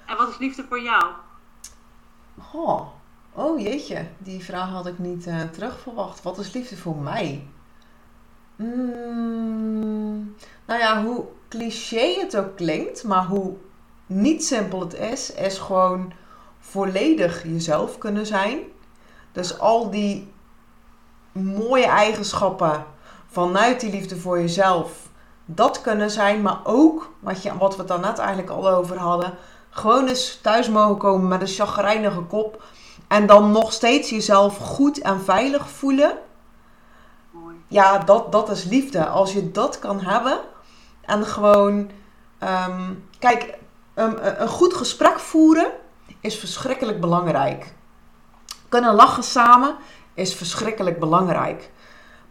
[0.05, 1.03] En wat is liefde voor jou?
[2.53, 2.87] Oh,
[3.33, 6.21] oh jeetje, die vraag had ik niet uh, terug verwacht.
[6.21, 7.47] Wat is liefde voor mij?
[8.55, 13.55] Mm, nou ja, hoe cliché het ook klinkt, maar hoe
[14.05, 16.13] niet simpel het is, is gewoon
[16.59, 18.59] volledig jezelf kunnen zijn.
[19.31, 20.33] Dus al die
[21.31, 22.85] mooie eigenschappen
[23.27, 25.11] vanuit die liefde voor jezelf
[25.45, 29.33] dat kunnen zijn, maar ook, wat, je, wat we het daarnet eigenlijk al over hadden,
[29.69, 32.63] gewoon eens thuis mogen komen met een chagrijnige kop
[33.07, 36.17] En dan nog steeds jezelf goed en veilig voelen.
[37.31, 37.55] Mooi.
[37.67, 39.07] Ja, dat, dat is liefde.
[39.07, 40.39] Als je dat kan hebben.
[41.01, 41.89] En gewoon.
[42.39, 43.57] ehm, kijk,
[43.93, 45.71] een, een goed gesprek voeren
[46.19, 47.73] is verschrikkelijk belangrijk.
[48.69, 49.75] Kunnen lachen samen
[50.13, 51.71] is verschrikkelijk belangrijk.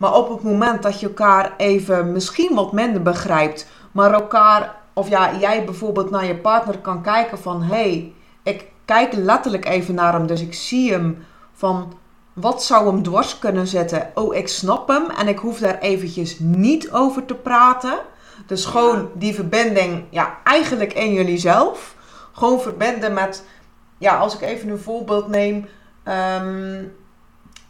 [0.03, 5.09] Maar op het moment dat je elkaar even misschien wat minder begrijpt, maar elkaar, of
[5.09, 9.95] ja, jij bijvoorbeeld naar je partner kan kijken van hé, hey, ik kijk letterlijk even
[9.95, 11.93] naar hem, dus ik zie hem van
[12.33, 14.11] wat zou hem dwars kunnen zetten?
[14.15, 17.99] Oh, ik snap hem en ik hoef daar eventjes niet over te praten.
[18.47, 21.95] Dus gewoon die verbinding, ja, eigenlijk in jullie zelf.
[22.33, 23.45] Gewoon verbinden met,
[23.99, 25.67] ja, als ik even een voorbeeld neem.
[26.05, 26.85] ehm,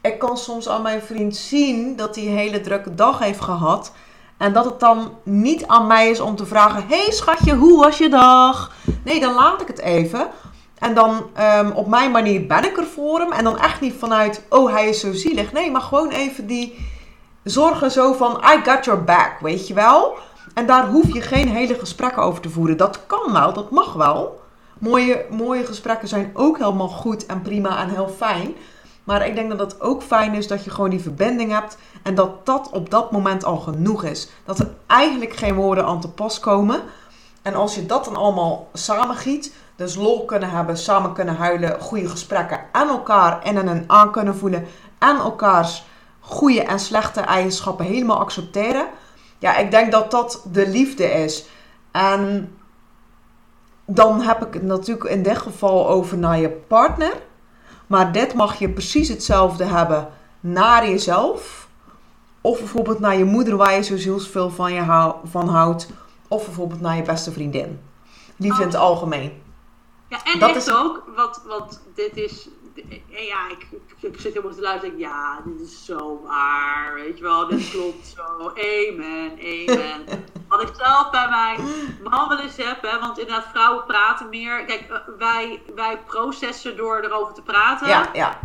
[0.03, 3.93] ik kan soms aan mijn vriend zien dat hij een hele drukke dag heeft gehad.
[4.37, 7.99] En dat het dan niet aan mij is om te vragen: hey, schatje, hoe was
[7.99, 8.73] je dag?
[9.05, 10.29] Nee, dan laat ik het even.
[10.79, 13.33] En dan ehm, op mijn manier ben ik er voor hem.
[13.33, 15.53] En dan echt niet vanuit: Oh, hij is zo zielig.
[15.53, 16.87] Nee, maar gewoon even die
[17.45, 20.17] zorgen zo van: I got your back, weet je wel?
[20.55, 22.77] En daar hoef je geen hele gesprekken over te voeren.
[22.77, 24.41] Dat kan wel, dat mag wel.
[24.79, 28.55] Mooie, mooie gesprekken zijn ook helemaal goed en prima en heel fijn.
[29.05, 31.79] Maar ik denk dat het ook fijn is dat je gewoon die verbinding hebt.
[32.03, 34.31] En dat dat op dat moment al genoeg is.
[34.45, 36.81] Dat er eigenlijk geen woorden aan te pas komen.
[37.43, 39.55] En als je dat dan allemaal samengiet.
[39.77, 42.61] Dus lol kunnen hebben, samen kunnen huilen, goede gesprekken.
[42.73, 44.67] En elkaar en een aan kunnen voelen.
[44.99, 45.85] En elkaars
[46.21, 48.87] goede en slechte eigenschappen helemaal accepteren.
[49.39, 51.47] Ja, ik denk dat dat de liefde is.
[51.91, 52.55] En
[53.87, 57.13] dan heb ik het natuurlijk in dit geval over naar je partner.
[57.93, 60.09] Maar dit mag je precies hetzelfde hebben
[60.41, 61.69] naar jezelf.
[62.41, 65.89] Of bijvoorbeeld naar je moeder waar je zo zielsveel van, je hou, van houdt.
[66.29, 67.81] Of bijvoorbeeld naar je beste vriendin.
[68.37, 69.43] Liefde in het algemeen.
[70.09, 72.49] Ja, en Dat echt is- ook, wat, wat dit is.
[72.75, 73.67] En ja, ik,
[74.01, 74.99] ik, zit helemaal te luisteren.
[74.99, 76.95] Ja, dit is zo waar.
[76.95, 78.49] Weet je wel, dit klopt zo.
[78.49, 80.25] Amen, amen.
[80.49, 81.61] Wat ik zelf bij mijn
[82.03, 84.65] man wel eens heb, hè, want inderdaad, vrouwen praten meer.
[84.65, 87.89] Kijk, eh, wij, wij processen door erover te praten.
[87.89, 88.39] Ja, ja.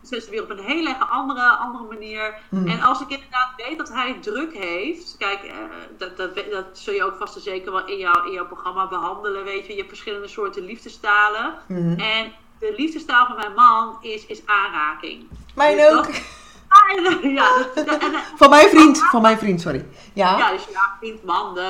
[0.00, 2.38] processen weer op een hele andere, andere manier.
[2.50, 2.66] Mm.
[2.66, 5.56] En als ik inderdaad weet dat hij druk heeft, kijk, eh,
[5.98, 8.88] dat, dat, dat zul je ook vast en zeker wel in jouw, in jouw programma
[8.88, 9.72] behandelen, weet je.
[9.72, 11.54] Je hebt verschillende soorten liefdestalen.
[11.68, 12.00] Mhm.
[12.00, 12.32] En
[12.62, 15.26] de liefdestaal van mijn man is, is aanraking.
[15.54, 16.06] Mijn Dus ook.
[16.06, 16.22] dat-
[16.68, 18.98] Ah, ja, dat, dat- en, eh, Van mijn vriend.
[18.98, 19.86] Van mijn vriend, sorry.
[20.14, 20.38] Ja.
[20.38, 21.64] ja, dus ja, vriend, man, eh,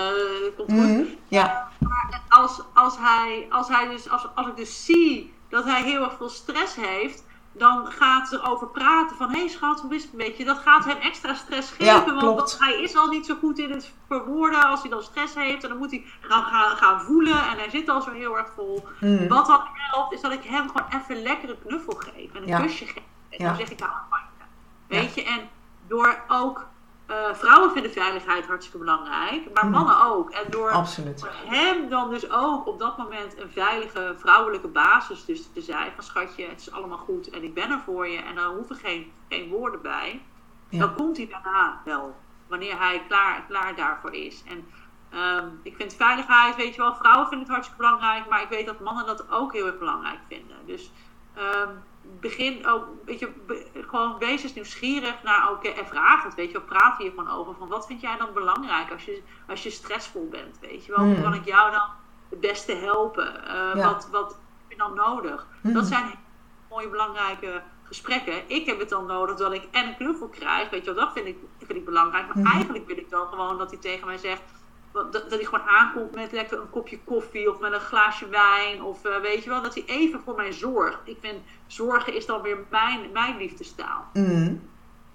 [0.57, 0.81] komt goed.
[0.89, 1.03] Mhm.
[1.29, 1.69] Ja.
[1.79, 6.03] Maar als, als, hij, als, hij dus, als, als ik dus zie dat hij heel
[6.03, 10.03] erg veel stress heeft, dan gaat ze erover praten van, hé hey schat, hoe is
[10.03, 10.45] het een beetje?
[10.45, 13.71] Dat gaat hem extra stress geven, Ja, want hij is al niet zo goed in
[13.71, 15.63] het verwoorden als hij dan stress heeft.
[15.63, 18.49] En dan moet hij gaan, gaan, gaan voelen en hij zit al zo heel erg
[18.55, 18.89] vol.
[19.01, 19.29] Mhm.
[19.29, 22.49] Wat dan helpt, is dat ik hem gewoon even een lekkere knuffel geef en een
[22.49, 22.61] Ja.
[22.61, 23.03] kusje geef.
[23.31, 24.45] En dan zeg ik, hou van je.
[24.97, 25.49] Weet je, en
[25.87, 26.71] door ook...
[27.13, 29.73] eh, vrouwen vinden veiligheid hartstikke belangrijk, maar Mhm.
[29.73, 30.31] mannen ook.
[30.31, 31.25] En door Absoluut.
[31.47, 35.93] hem dan dus ook op dat moment een veilige vrouwelijke basis dus te zijn.
[35.95, 38.19] Van schatje, het is allemaal goed en ik ben er voor je.
[38.19, 40.23] En dan hoeven geen, geen woorden bij.
[40.69, 40.79] Ja.
[40.79, 42.17] Dan komt hij daarna wel.
[42.47, 44.43] Wanneer hij klaar, klaar daarvoor is.
[44.49, 44.67] En
[45.11, 48.29] ehm, ik vind veiligheid, weet je wel, vrouwen vinden het hartstikke belangrijk.
[48.29, 50.57] Maar ik weet dat mannen dat ook heel erg belangrijk vinden.
[50.67, 50.93] Dus
[51.35, 51.69] ehm,
[52.21, 53.33] begin ook, weet je,
[53.89, 57.31] gewoon wees eens nieuwsgierig naar ook en vraag het, weet je wel, praat hier gewoon
[57.31, 57.55] over.
[57.55, 61.05] Van wat vind jij dan belangrijk als je, als je stressvol bent, weet je wel?
[61.05, 61.23] Hoe Hmm.
[61.23, 61.89] kan ik jou dan
[62.31, 63.47] het beste helpen?
[63.47, 63.87] Eh, Ja.
[63.93, 65.47] wat, wat heb je dan nodig?
[65.61, 65.73] Hmm.
[65.73, 66.19] Dat zijn
[66.69, 68.43] mooie belangrijke gesprekken.
[68.51, 71.13] Ik heb het dan nodig dat ik en een knuffel krijg, weet je wel, dat
[71.13, 72.27] vind ik, vind ik belangrijk.
[72.27, 72.53] Maar Hmm.
[72.53, 74.43] eigenlijk wil ik dan gewoon dat hij tegen mij zegt,
[74.93, 78.83] dat, dat hij gewoon aankomt met lekker een kopje koffie of met een glaasje wijn.
[78.83, 80.99] Of eh, weet je wel, dat hij even voor mij zorgt.
[81.05, 84.07] Ik vind zorgen is dan weer mijn, mijn liefdestaal.
[84.13, 84.55] Mhm.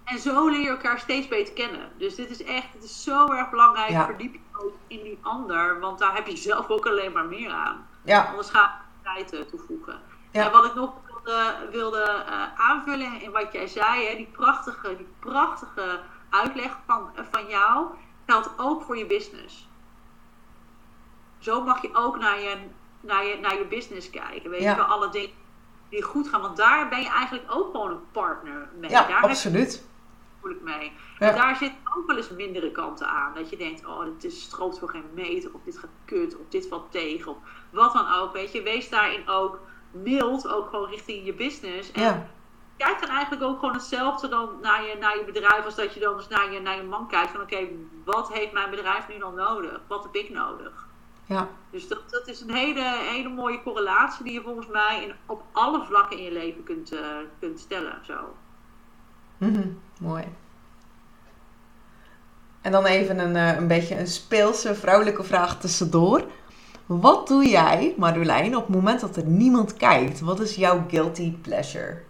[0.04, 1.92] En zo leer je elkaar steeds beter kennen.
[1.98, 3.90] Dus dit is echt, het is zo erg belangrijk.
[3.90, 4.06] Ja.
[4.06, 7.52] Verdiep je ook in die ander, want daar heb je zelf ook alleen maar meer
[7.52, 7.88] aan.
[8.04, 8.26] Ja.
[8.26, 10.00] Anders ga je tijd toevoegen.
[10.32, 10.46] Ja.
[10.46, 10.94] En wat ik nog
[11.28, 16.00] wilde, wilde eh, aanvullen in wat jij zei, hè, die, prachtige, die prachtige
[16.30, 17.88] uitleg van, eh, van jou,
[18.26, 19.67] geldt ook voor je business.
[21.48, 22.58] Zo mag je ook naar je,
[23.00, 24.50] naar je, naar je business kijken.
[24.50, 25.30] Weet je alle dingen
[25.90, 26.42] die goed gaan.
[26.42, 28.90] Want daar ben je eigenlijk ook gewoon een partner mee.
[28.90, 29.86] Ja, daar heb je absoluut.
[30.42, 30.92] moeilijk mee.
[31.20, 31.30] Ja.
[31.30, 33.34] En daar zitten ook wel eens mindere kanten aan.
[33.34, 35.50] Dat je denkt, oh, dit is stroomt voor geen meter.
[35.54, 36.36] Of dit gaat kut.
[36.38, 37.32] Of dit valt tegen.
[37.32, 37.38] Of
[37.70, 38.34] wat dan ook.
[38.34, 39.60] Weet je, wees daarin ook
[39.92, 40.48] mild.
[40.48, 41.92] Ook gewoon richting je business.
[41.92, 42.28] En Ja.
[42.78, 45.66] kijk dan eigenlijk ook gewoon hetzelfde dan naar je, naar je bedrijf.
[45.66, 47.32] Als dat je dan dus naar je, naar je man kijkt.
[47.32, 47.68] Van oké,
[48.06, 49.82] wat heeft mijn bedrijf nu dan nodig?
[49.88, 50.87] Wat heb ik nodig?
[51.28, 51.50] Ja.
[51.70, 55.44] Dus dat, dat is een hele, hele mooie correlatie die je volgens mij in, op
[55.52, 57.00] alle vlakken in je leven kunt, uh,
[57.40, 58.00] kunt stellen.
[58.06, 58.36] Zo.
[59.38, 60.24] Mm mooi.
[62.62, 66.24] En dan even een, uh, een beetje een speelse vrouwelijke vraag tussendoor.
[66.86, 70.20] Wat doe jij, Marjolein, op het moment dat er niemand kijkt?
[70.20, 72.04] Wat is jouw guilty pleasure?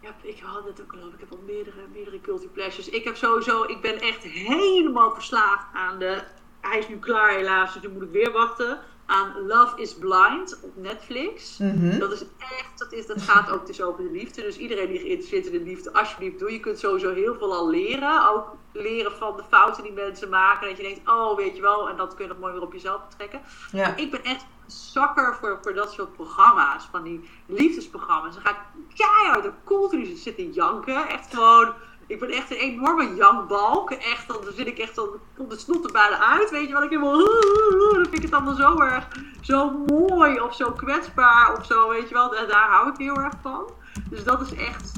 [0.00, 2.88] Ja, ik had het ook al Ik heb al meerdere, meerdere guilty pleasures.
[2.88, 6.22] Ik heb sowieso, ik ben echt helemaal verslaafd aan de.
[6.68, 8.78] Hij is nu klaar helaas, dus nu moet ik weer wachten.
[9.06, 11.58] Aan Love is Blind op Netflix.
[11.58, 11.98] Mhm.
[11.98, 14.42] Dat is echt, dat, is, dat gaat ook dus over de liefde.
[14.42, 16.52] Dus iedereen die geïnteresseerd is in de liefde, alsjeblieft doe.
[16.52, 18.28] Je kunt sowieso heel veel al leren.
[18.28, 20.68] Ook leren van de fouten die mensen maken.
[20.68, 22.72] Dat je denkt, oh weet je wel, en dat kun je nog mooi weer op
[22.72, 23.40] jezelf betrekken.
[23.72, 23.96] Ja.
[23.96, 26.88] Ik ben echt zakker voor, voor dat soort programma's.
[26.90, 28.34] Van die liefdesprogramma's.
[28.34, 28.56] Dan ga ik
[28.94, 31.08] keihard de continu zitten janken.
[31.08, 31.72] Echt gewoon...
[32.06, 33.90] Ik ben echt een enorme jankbalk.
[33.90, 36.50] Echt, dan zit ik echt, dan komt het snot er bijna uit.
[36.50, 37.18] Weet je wel, ik helemaal...
[37.92, 39.08] Dan vind ik het allemaal zo erg,
[39.40, 42.30] zo mooi of zo kwetsbaar of zo, weet je wel.
[42.30, 43.70] Daar, hou ik heel erg van.
[44.10, 44.92] Dus dat is echt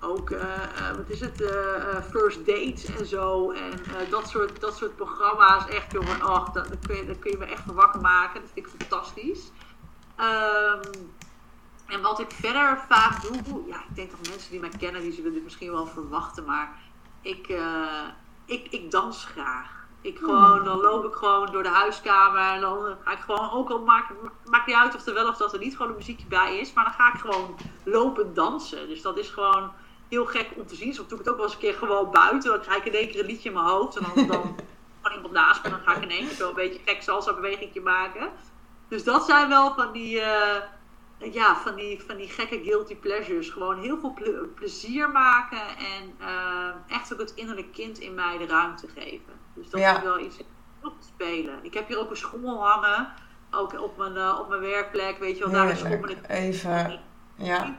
[0.00, 3.50] ook, eh, wat is het, eh, first dates en zo.
[3.50, 3.70] En
[4.10, 7.44] dat, soort, dat soort programma's, echt jongen, oh, dat, dat kun je, kun je me
[7.44, 8.40] echt wakker maken.
[8.40, 9.50] Dat vind ik fantastisch.
[10.16, 10.80] Ehm,
[11.88, 15.12] en wat ik verder vaak doe, ja, ik denk dat mensen die mij kennen, die
[15.12, 16.78] zullen dit misschien wel verwachten, maar
[17.22, 18.06] ik, eh,
[18.44, 19.76] ik, ik dans graag.
[20.00, 23.70] Ik gewoon, dan loop ik gewoon door de huiskamer en dan ga ik gewoon, ook
[23.70, 24.12] al maakt,
[24.44, 26.72] maakt niet uit of er wel of dat er niet gewoon een muziekje bij is,
[26.72, 28.88] maar dan ga ik gewoon lopen dansen.
[28.88, 29.72] Dus dat is gewoon
[30.08, 30.94] heel gek om te zien.
[30.94, 32.98] Soms doe ik het ook wel eens een keer gewoon buiten, dan krijg ik in
[32.98, 34.56] één keer een liedje in mijn hoofd en dan, dan
[35.02, 37.34] kan iemand naast me, dan ga ik in één keer zo een beetje gek salsa
[37.34, 38.30] bewegingje maken.
[38.88, 40.62] Dus dat zijn wel van die, eh,
[41.18, 43.50] ja, van die, van die gekke guilty pleasures.
[43.50, 48.38] Gewoon heel veel ple- plezier maken en eh, echt ook het innerlijke kind in mij
[48.38, 49.32] de ruimte geven.
[49.54, 49.96] Dus dat Ja.
[49.96, 50.36] is wel iets
[50.82, 51.58] om te spelen.
[51.62, 53.12] Ik heb hier ook een schommel hangen,
[53.50, 57.00] ook op mijn, eh, op mijn werkplek, weet je wel, daar is schommel Even,
[57.34, 57.76] ja.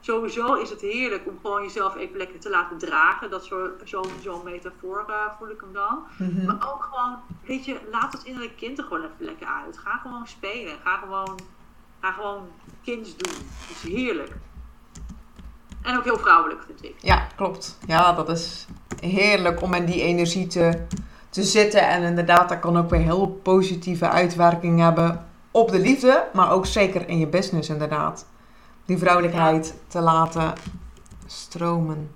[0.00, 3.30] Sowieso is het heerlijk om gewoon jezelf even lekker te laten dragen.
[3.30, 3.44] Dat
[3.84, 6.06] Zo'n zo'n metafoor eh, voel ik hem dan.
[6.18, 6.46] Mhm.
[6.46, 9.78] Maar ook gewoon, weet je, laat het innerlijke kind er gewoon even lekker uit.
[9.78, 10.78] Ga gewoon spelen.
[10.84, 11.38] Ga gewoon,
[12.02, 12.48] ga gewoon
[12.82, 13.32] kinds doen.
[13.32, 14.36] Het is heerlijk.
[15.82, 16.94] En ook heel vrouwelijk, vind ik.
[16.98, 17.78] Ja, klopt.
[17.86, 18.66] Ja, dat is
[19.00, 20.86] heerlijk om in die energie te,
[21.30, 21.88] te zitten.
[21.88, 26.28] En inderdaad, dat kan ook weer heel positieve uitwerking hebben op de liefde.
[26.32, 28.26] Maar ook zeker in je business, inderdaad.
[28.84, 30.52] Die vrouwelijkheid te laten
[31.26, 32.10] stromen.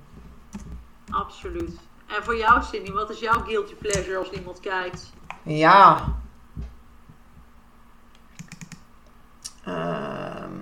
[1.10, 1.78] Absoluut.
[2.06, 5.12] En voor jou, Cindy, wat is jouw guilty pleasure als niemand kijkt?
[5.42, 6.16] Ja.
[9.66, 10.52] Ehm,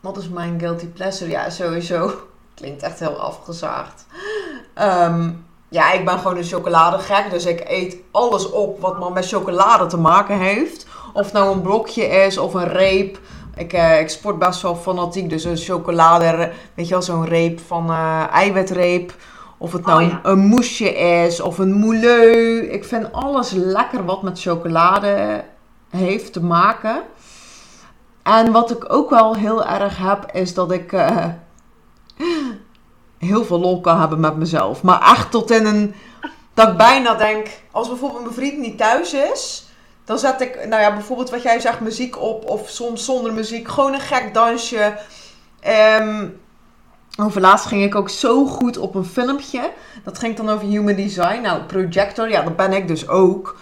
[0.00, 1.30] wat is mijn guilty pleasure?
[1.30, 2.10] Ja, sowieso.
[2.54, 4.06] Klinkt echt heel afgezaagd.
[4.74, 5.30] Ehm,
[5.68, 7.30] ja, ik ben gewoon een chocoladegek.
[7.30, 10.86] Dus ik eet alles op wat maar met chocolade te maken heeft.
[11.12, 13.18] Of het nou een blokje is of een reep.
[13.56, 15.30] Ik, eh, ik sport best wel fanatiek.
[15.30, 19.14] Dus een chocolade, weet je wel, zo'n reep van eh, eiwitreep.
[19.58, 20.20] Of het nou Oh, ja.
[20.22, 22.58] een moesje is of een mouleu.
[22.70, 25.44] Ik vind alles lekker wat met chocolade
[25.90, 27.02] heeft te maken.
[28.28, 31.26] En wat ik ook wel heel erg heb, is dat ik eh,
[33.18, 34.82] heel veel lol kan hebben met mezelf.
[34.82, 35.94] Maar echt tot in een...
[36.54, 39.66] Dat ik bijna denk, als bijvoorbeeld mijn vriend niet thuis is...
[40.04, 42.48] Dan zet ik, nou ja, bijvoorbeeld wat jij zegt, muziek op.
[42.48, 43.68] Of soms zonder muziek.
[43.68, 44.98] Gewoon een gek dansje.
[45.60, 46.26] Ehm
[47.20, 49.70] over laatst ging ik ook zo goed op een filmpje.
[50.04, 51.40] Dat ging dan over human design.
[51.40, 53.56] Nou, projector, ja, dat ben ik dus ook.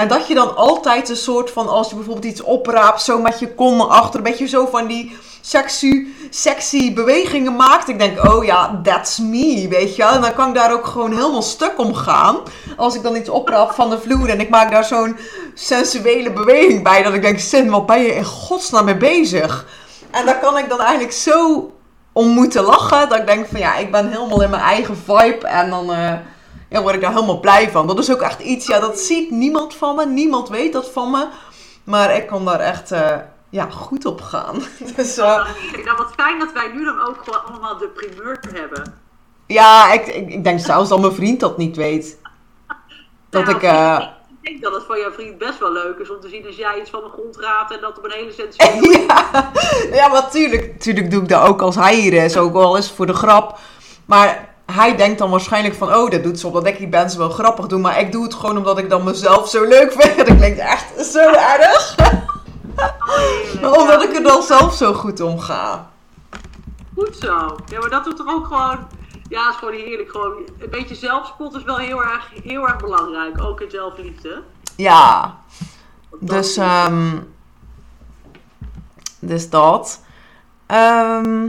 [0.00, 3.38] En dat je dan altijd een soort van, als je bijvoorbeeld iets opraapt, zo met
[3.38, 7.88] je kom achter, een beetje zo van die sexy, sexy bewegingen maakt.
[7.88, 10.12] Ik denk, oh ja, that's me, weet je wel.
[10.12, 12.36] En dan kan ik daar ook gewoon helemaal stuk om gaan.
[12.76, 15.16] Als ik dan iets opraap van de vloer en ik maak daar zo'n
[15.54, 17.02] sensuele beweging bij.
[17.02, 19.66] Dat ik denk, Sin, wat ben je in godsnaam mee bezig?
[20.10, 21.70] En daar kan ik dan eigenlijk zo
[22.12, 23.08] om moeten lachen.
[23.08, 25.46] Dat ik denk van ja, ik ben helemaal in mijn eigen vibe.
[25.46, 26.12] En dan eh,
[26.70, 27.86] ja, word ik daar helemaal blij van.
[27.86, 30.06] Dat is ook echt iets, ja, dat ziet niemand van me.
[30.06, 31.26] Niemand weet dat van me.
[31.84, 33.16] Maar ik kan daar echt eh,
[33.50, 34.62] ja, goed op gaan.
[34.96, 35.46] Dus eh,
[35.84, 39.00] Nou, wat fijn dat wij nu dan ook gewoon allemaal de primeur hebben.
[39.46, 42.18] ja, ik, ik, ik denk zelfs dat mijn vriend dat niet weet.
[43.30, 43.62] Dat Nou, ik...
[43.62, 44.06] eh,
[44.42, 46.56] ik denk dat het voor jouw vriend best wel leuk is om te zien als
[46.56, 49.50] jij iets van de grond raapt en dat op een hele sensuele ja,
[49.92, 52.36] ja, maar tuurlijk, tuurlijk doe ik dat ook als hij hier is.
[52.36, 53.58] Ook is het voor de grap.
[54.06, 55.94] Maar hij denkt dan waarschijnlijk van...
[55.94, 57.78] Oh, dat doet ze omdat ik die mensen wel grappig doe.
[57.78, 60.16] Maar ik doe het gewoon omdat ik dan mezelf zo leuk vind.
[60.26, 61.94] Dat klinkt echt zo erg.
[63.60, 65.90] Heerlijk, omdat ik er dan zelf zo goed om ga.
[66.96, 67.56] Goed zo.
[67.66, 68.86] Ja, maar dat doet toch ook gewoon...
[69.28, 70.10] Ja, is gewoon heerlijk.
[70.10, 73.42] Gewoon een beetje zelfspot is wel heel erg, heel erg belangrijk.
[73.42, 74.42] Ook in zelfliefde.
[74.76, 75.38] Ja.
[76.20, 77.18] Dus, ehm,
[79.18, 80.00] dus dat.
[80.66, 81.48] Ehm,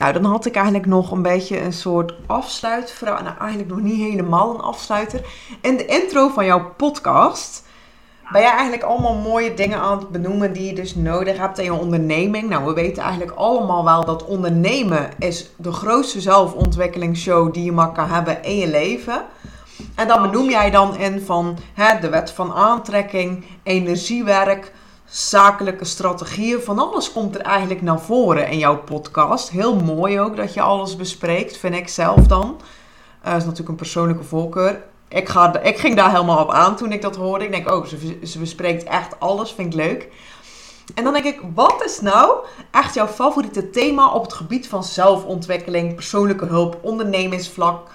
[0.00, 3.22] nou, dan had ik eigenlijk nog een beetje een soort afsluitvraag.
[3.22, 5.20] Nou, eigenlijk nog niet helemaal een afsluiter.
[5.60, 7.66] In de intro van jouw podcast
[8.32, 11.64] ben jij eigenlijk allemaal mooie dingen aan het benoemen die je dus nodig hebt in
[11.64, 12.48] je onderneming.
[12.48, 17.92] Nou, we weten eigenlijk allemaal wel dat ondernemen is de grootste zelfontwikkelingsshow die je maar
[17.92, 19.24] kan hebben in je leven.
[19.94, 24.72] En dan benoem jij dan in van hè, de wet van aantrekking, energiewerk,
[25.10, 26.60] zakelijke strategieën.
[26.60, 29.50] Van alles komt er eigenlijk naar voren in jouw podcast.
[29.50, 32.60] Heel mooi ook dat je alles bespreekt, vind ik zelf dan.
[33.24, 34.82] Uh, dat is natuurlijk een persoonlijke voorkeur.
[35.08, 37.44] Ik, ga, ik ging daar helemaal op aan toen ik dat hoorde.
[37.44, 40.08] Ik denk, oh, ze, ze bespreekt echt alles, vind ik leuk.
[40.94, 42.36] En dan denk ik, wat is nou
[42.70, 47.88] echt jouw favoriete thema op het gebied van zelfontwikkeling, persoonlijke hulp, ondernemingsvlak?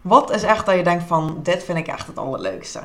[0.00, 2.80] Wat is echt dat je denkt van, dit vind ik echt het allerleukste?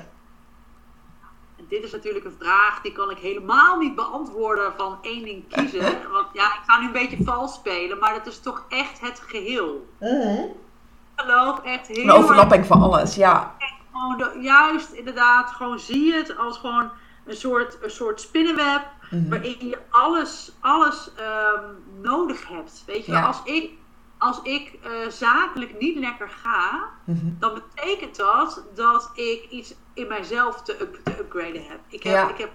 [1.70, 5.82] Dit is natuurlijk een vraag die kan ik helemaal niet beantwoorden van één ding kiezen.
[6.12, 9.20] Want ja, ik ga nu een beetje vals spelen, maar het is toch echt het
[9.28, 9.88] geheel.
[10.00, 13.56] Ik geloof echt heel Een overlapping van alles, ja.
[13.58, 16.90] Echt gewoon de- juist inderdaad, gewoon zie het als gewoon
[17.26, 19.30] een soort, een soort spinnenweb Mhm.
[19.30, 21.64] waarin je alles, alles ehm,
[22.02, 22.84] nodig hebt.
[22.86, 23.26] Weet je, Ja.
[23.26, 23.72] als ik,
[24.20, 27.26] als ik eh, zakelijk niet lekker ga, Mhm.
[27.40, 31.80] dan betekent dat dat ik iets in mijzelf te, up- te upgraden heb.
[31.88, 32.30] Ik heb, Ja.
[32.30, 32.52] ik heb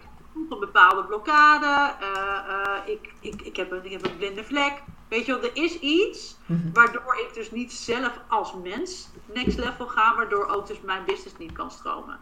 [0.51, 4.83] een bepaalde blokkade, eh, eh, ik, ik, ik, heb een, ik heb een blinde vlek.
[5.09, 6.73] Weet je wel, er is iets Mhm.
[6.73, 11.37] waardoor ik dus niet zelf als mens next level ga, waardoor ook dus mijn business
[11.39, 12.21] niet kan stromen.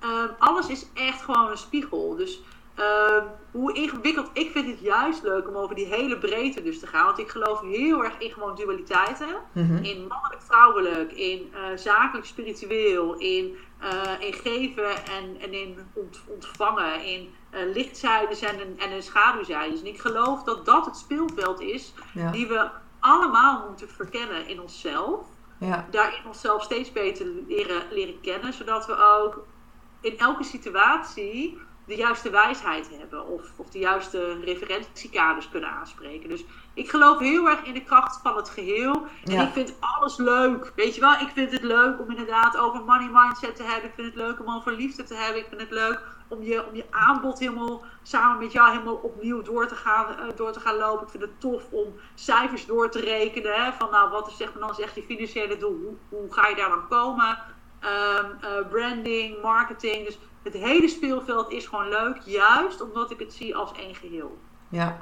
[0.00, 2.16] Ehm, alles is echt gewoon een spiegel.
[2.16, 2.40] Dus
[2.74, 6.86] ehm, hoe ingewikkeld, ik vind het juist leuk om over die hele breedte dus te
[6.86, 7.04] gaan.
[7.04, 9.76] Want ik geloof heel erg in gewoon dualiteiten Mhm.
[9.84, 16.22] in mannelijk vrouwelijk, in eh, zakelijk spiritueel, in, eh, in geven en, en in ont-
[16.26, 19.80] ontvangen, in eh, lichtzijdes en, een- en een schaduwzijdes.
[19.80, 22.30] En ik geloof dat dat het speelveld is Ja.
[22.30, 22.68] die we
[23.00, 25.26] allemaal moeten verkennen in onszelf.
[25.58, 25.86] Ja.
[25.90, 29.46] Daarin onszelf steeds beter leren, leren kennen, zodat we ook
[30.00, 36.28] in elke situatie de juiste wijsheid hebben of, of de juiste referentiekaders kunnen aanspreken.
[36.28, 39.06] Dus ik geloof heel erg in de kracht van het geheel.
[39.24, 39.42] En Ja.
[39.42, 40.72] ik vind alles leuk.
[40.76, 43.88] Weet je wel, ik vind het leuk om inderdaad over money mindset te hebben.
[43.88, 45.40] Ik vind het leuk om over liefde te hebben.
[45.40, 49.42] Ik vind het leuk om je, om je aanbod helemaal samen met jou helemaal opnieuw
[49.42, 51.04] door te gaan, eh, door te gaan lopen.
[51.04, 53.64] Ik vind het tof om cijfers door te rekenen.
[53.64, 55.80] Hè, van nou, wat is zeg maar dan zeg je financiële doel?
[55.82, 57.38] Hoe, hoe ga je daar dan komen?
[57.80, 60.04] Ehm, eh, branding, marketing.
[60.06, 62.16] Dus het hele speelveld is gewoon leuk.
[62.24, 64.38] Juist omdat ik het zie als één geheel.
[64.68, 64.96] Ja.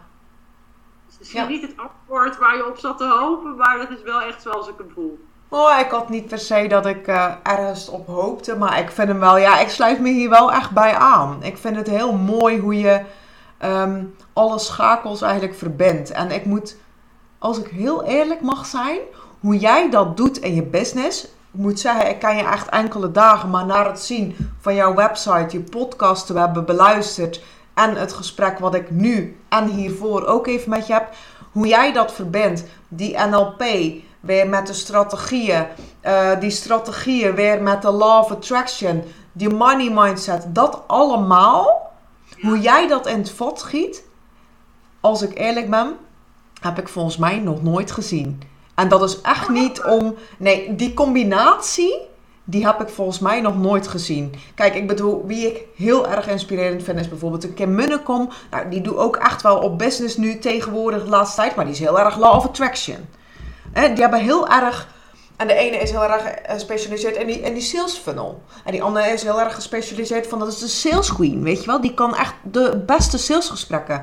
[1.07, 1.47] Dus het is Ja.
[1.47, 3.57] niet het antwoord waar je op zat te hopen.
[3.57, 5.25] Maar dat is wel echt zoals ik hem voel.
[5.49, 9.09] Oh, ik had niet per se dat ik eh, ergens op hoopte, maar ik vind
[9.09, 11.43] hem wel, ja, ik sluit me hier wel echt bij aan.
[11.43, 13.03] Ik vind het heel mooi hoe je
[13.59, 16.11] ehm, alle schakels eigenlijk verbindt.
[16.11, 16.77] En ik moet,
[17.39, 18.99] als ik heel eerlijk mag zijn,
[19.41, 21.29] hoe jij dat doet in je business.
[21.55, 24.95] Ik moet zeggen, ik kan je echt enkele dagen, maar naar het zien van jouw
[24.95, 27.43] website, je podcast te hebben beluisterd
[27.75, 31.09] en het gesprek wat ik nu en hiervoor ook even met je heb,
[31.53, 33.65] hoe jij dat verbindt, die NLP
[34.21, 35.67] weer met de strategieën,
[36.01, 41.93] eh, die strategieën weer met de law of attraction, die money mindset, dat allemaal,
[42.41, 44.05] hoe jij dat in het vat schiet,
[45.01, 45.97] als ik eerlijk ben,
[46.61, 48.43] heb ik volgens mij nog nooit gezien.
[48.75, 50.15] En dat is echt niet om.
[50.39, 52.11] Nee, die combinatie.
[52.45, 54.35] Die heb ik volgens mij nog nooit gezien.
[54.55, 58.31] Kijk, ik bedoel, wie ik heel erg inspirerend vind, is bijvoorbeeld een Kim Munnekom.
[58.51, 61.75] Nou, die doet ook echt wel op business nu tegenwoordig de laatste tijd, maar die
[61.75, 62.97] is heel erg law of attraction.
[63.73, 64.89] Die hebben heel erg.
[65.37, 68.43] En de ene is heel erg gespecialiseerd in die, in die sales funnel.
[68.65, 71.67] En die andere is heel erg gespecialiseerd van dat is de sales queen, weet je
[71.67, 71.81] wel.
[71.81, 74.03] Die kan echt de beste salesgesprekken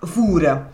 [0.00, 0.72] voeren.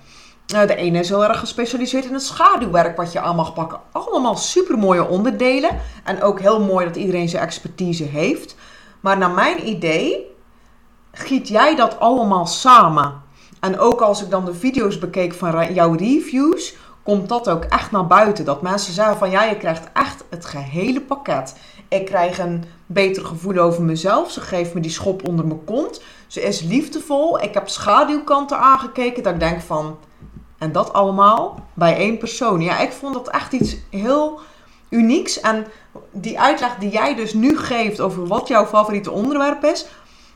[0.52, 3.80] Nou, de ene is heel erg gespecialiseerd in het schaduwwerk wat je aan mag pakken.
[3.92, 5.80] Allemaal super mooie onderdelen.
[6.04, 8.56] En ook heel mooi dat iedereen zijn expertise heeft.
[9.00, 10.26] Maar naar mijn idee
[11.12, 13.22] giet jij dat allemaal samen.
[13.60, 17.90] En ook als ik dan de video's bekeek van jouw reviews, komt dat ook echt
[17.90, 18.44] naar buiten.
[18.44, 21.56] Dat mensen zeggen van ja, je krijgt echt het gehele pakket.
[21.88, 24.30] Ik krijg een beter gevoel over mezelf.
[24.30, 26.02] Ze geeft me die schop onder mijn kont.
[26.26, 27.42] Ze is liefdevol.
[27.42, 29.98] Ik heb schaduwkanten aangekeken dat ik denk van...
[30.62, 32.60] En dat allemaal bij één persoon.
[32.60, 34.40] Ja, ik vond dat echt iets heel
[34.88, 35.40] unieks.
[35.40, 35.66] En
[36.10, 39.86] die uitleg die jij dus nu geeft over wat jouw favoriete onderwerp is...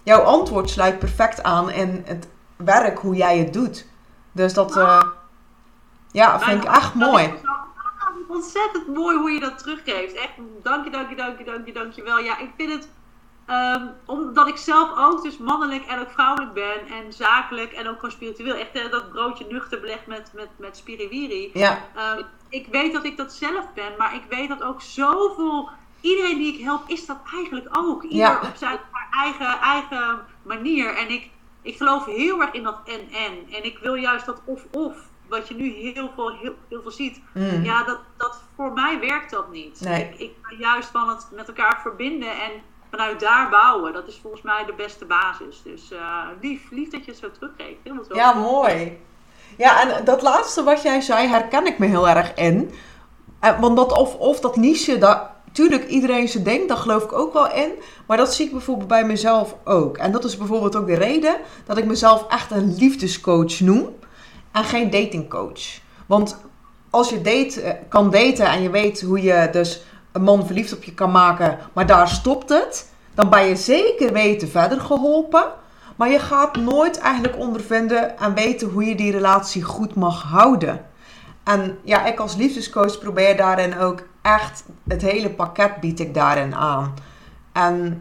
[0.02, 3.86] Jouw antwoord sluit perfect aan in het werk, hoe jij het doet.
[4.32, 4.76] Dus dat...
[4.76, 5.02] eh,
[6.12, 7.32] ja, vind ik echt mooi.
[8.28, 10.14] Ontzettend mooi hoe je dat teruggeeft.
[10.14, 12.18] Echt, dank je, dank je, dank je, dank je, dank je wel.
[12.18, 12.88] Ja, ik vind het
[13.46, 16.86] Ehm, omdat ik zelf ook dus mannelijk en ook vrouwelijk ben.
[16.88, 18.54] En zakelijk en ook gewoon spiritueel.
[18.54, 21.50] Echt eh, dat broodje nuchter belegd met, met, met spiriwiri.
[21.54, 21.78] Ja.
[21.94, 23.92] Ehm, ik weet dat ik dat zelf ben.
[23.98, 25.68] Maar ik weet dat ook zoveel...
[26.00, 28.02] Iedereen die ik help is dat eigenlijk ook.
[28.02, 28.40] Ieder Ja.
[28.42, 28.78] op zijn
[29.10, 30.94] eigen, eigen manier.
[30.96, 31.30] En ik,
[31.62, 33.54] ik geloof heel erg in dat en-en.
[33.54, 34.96] En ik wil juist dat of-of.
[35.28, 37.20] Wat je nu heel veel, heel, heel veel ziet.
[37.34, 37.64] Mm.
[37.64, 39.80] Ja, dat, dat, voor mij werkt dat niet.
[39.80, 40.04] Nee.
[40.04, 42.50] Ik, ik ben juist van het met elkaar verbinden en
[42.96, 43.92] vanuit daar bouwen.
[43.92, 45.62] Dat is volgens mij de beste basis.
[45.64, 47.78] Dus eh, lief, lief dat je het zo teruggeeft.
[48.14, 48.98] Ja, mooi.
[49.56, 52.70] Ja, en dat laatste wat jij zei, herken ik me heel erg in.
[53.40, 55.22] Eh, Want dat of, of dat niche, dat,
[55.52, 57.70] tuurlijk iedereen ze denkt, daar geloof ik ook wel in.
[58.06, 59.96] Maar dat zie ik bijvoorbeeld bij mezelf ook.
[59.96, 63.94] En dat is bijvoorbeeld ook de reden dat ik mezelf echt een liefdescoach noem.
[64.52, 65.62] En geen datingcoach.
[66.06, 66.44] Want
[66.90, 69.80] als je date, eh, kan daten en je weet hoe je dus
[70.16, 72.90] een man verliefd op je kan maken, maar daar stopt het.
[73.14, 75.44] Dan ben je zeker weten verder geholpen.
[75.96, 80.86] Maar je gaat nooit eigenlijk ondervinden en weten hoe je die relatie goed mag houden.
[81.44, 86.54] En ja, ik als liefdescoach probeer daarin ook echt het hele pakket bied ik daarin
[86.54, 86.94] aan.
[87.52, 88.00] En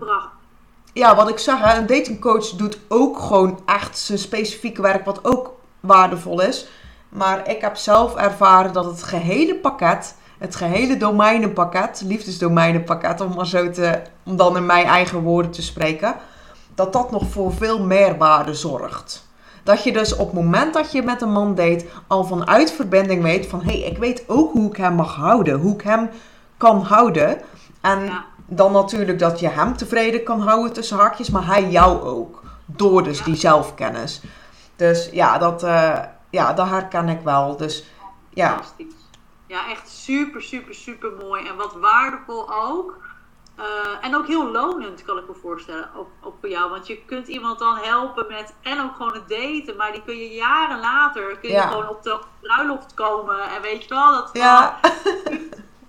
[0.93, 5.53] ja, wat ik zeg, een datingcoach doet ook gewoon echt zijn specifieke werk, wat ook
[5.79, 6.67] waardevol is.
[7.09, 13.47] Maar ik heb zelf ervaren dat het gehele pakket, het gehele domeinenpakket, liefdesdomeinenpakket, om maar
[13.47, 16.15] zo te, om dan in mijn eigen woorden te spreken,
[16.75, 19.27] dat dat nog voor veel meerwaarde zorgt.
[19.63, 23.23] Dat je dus op het moment dat je met een man date al vanuit verbinding
[23.23, 26.09] weet van hé, hey, ik weet ook hoe ik hem mag houden, hoe ik hem
[26.57, 27.41] kan houden.
[27.81, 28.25] En Ja.
[28.47, 32.43] dan natuurlijk dat je hem tevreden kan houden tussen haakjes, maar hij jou ook.
[32.65, 33.25] Door dus Ja.
[33.25, 34.21] die zelfkennis.
[34.75, 35.97] Dus ja, dat, eh,
[36.29, 37.57] ja, dat herken ik wel.
[37.57, 37.83] Dus
[38.29, 38.93] ja, Fantastisch.
[39.55, 41.47] Ja, echt super, super, super mooi.
[41.47, 42.97] En wat waardevol ook.
[43.55, 43.65] Eh,
[44.01, 45.89] en ook heel lonend, kan ik me voorstellen.
[45.95, 46.69] Ook, ook voor jou.
[46.69, 48.53] Want je kunt iemand dan helpen met.
[48.61, 49.75] En ook gewoon het daten.
[49.77, 51.37] Maar die kun je jaren later.
[51.37, 51.67] Kun je Ja.
[51.67, 53.39] gewoon op de bruiloft komen.
[53.49, 54.11] En weet je wel.
[54.13, 54.79] Dat ja,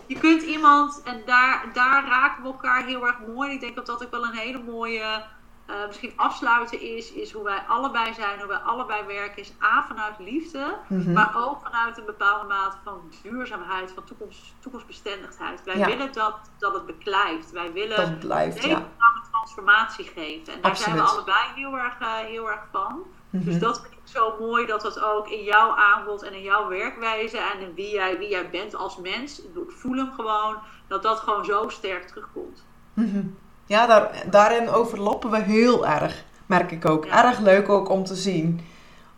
[0.07, 3.53] je kunt iemand, en daar, daar raken we elkaar heel erg mooi.
[3.53, 5.25] Ik denk dat dat ook wel een hele mooie,
[5.67, 9.85] eh, misschien afsluiten is, is hoe wij allebei zijn, hoe wij allebei werken, is A
[9.89, 11.13] vanuit liefde, Mhm.
[11.13, 15.65] maar ook vanuit een bepaalde mate van duurzaamheid, van toekomst, toekomstbestendigheid.
[15.65, 15.87] Wij Ja.
[15.87, 17.51] willen dat, dat het beklijft.
[17.51, 18.83] Wij willen dat blijft, een ja.
[19.31, 20.53] transformatie geven.
[20.55, 23.03] En daar zijn we allebei heel erg, eh, heel erg van.
[23.31, 23.59] Dus Mhm.
[23.59, 27.39] dat vind ik zo mooi dat dat ook in jouw aanbod en in jouw werkwijze
[27.39, 30.57] en in wie jij, wie jij bent als mens, ik voel hem gewoon,
[30.87, 32.65] dat dat gewoon zo sterk terugkomt.
[32.93, 33.23] Mhm.
[33.67, 36.25] Ja, daar, daarin overlappen we heel erg.
[36.47, 37.05] Merk ik ook.
[37.05, 37.25] Ja.
[37.25, 38.67] Erg leuk ook om te zien.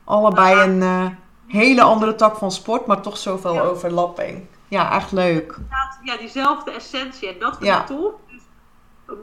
[0.04, 1.06] Allebei een eh,
[1.46, 3.60] hele andere tak van sport, maar toch zoveel Ja.
[3.60, 4.46] overlapping.
[4.68, 5.58] Ja, echt leuk.
[6.02, 8.12] Ja, diezelfde essentie en dat vind ik tof.
[8.30, 8.42] Dus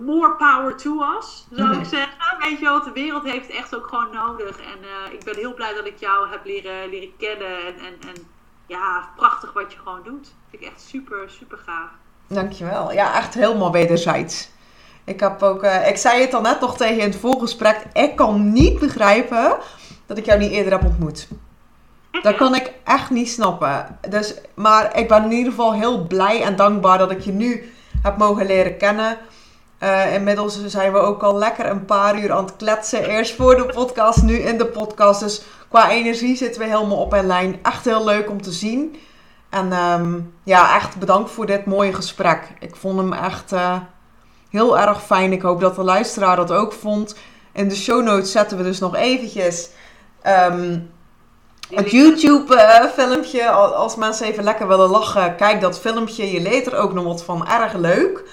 [0.05, 1.79] more power to us, zou Mhm.
[1.79, 2.13] ik zeggen.
[2.39, 4.57] Weet je wel, de wereld heeft echt ook gewoon nodig.
[4.59, 7.65] En eh, ik ben heel blij dat ik jou heb leren, leren kennen.
[7.65, 8.27] En, en, en
[8.67, 10.33] ja, prachtig wat je gewoon doet.
[10.49, 11.89] Vind ik echt super, super gaaf.
[12.27, 12.91] Dankjewel.
[12.93, 14.49] Ja, echt helemaal wederzijds.
[15.05, 17.83] Ik heb ook, eh, ik zei het al net nog tegen in het voorgesprek.
[17.93, 19.57] Ik kan niet begrijpen
[20.05, 21.27] dat ik jou niet eerder heb ontmoet.
[22.21, 23.97] Dat kan ik echt niet snappen.
[24.09, 27.73] Dus, maar ik ben in ieder geval heel blij en dankbaar dat ik je nu
[28.01, 29.17] heb mogen leren kennen.
[29.77, 33.05] Eh, inmiddels zijn we ook al lekker een paar uur aan het kletsen.
[33.05, 35.19] Eerst voor de podcast, nu in de podcast.
[35.19, 37.59] Dus qua energie zitten we helemaal op een lijn.
[37.63, 38.95] Echt heel leuk om te zien.
[39.49, 42.47] En ehm, ja, echt bedankt voor dit mooie gesprek.
[42.59, 43.75] Ik vond hem echt eh,
[44.55, 45.31] heel erg fijn.
[45.31, 47.15] Ik hoop dat de luisteraar dat ook vond.
[47.51, 49.69] In de show notes zetten we dus nog eventjes
[50.21, 50.79] ehm,
[51.69, 53.49] het YouTube-filmpje.
[53.51, 56.31] Als mensen even lekker willen lachen, kijk dat filmpje.
[56.31, 57.47] Je leert er ook nog wat van.
[57.47, 58.23] Erg leuk.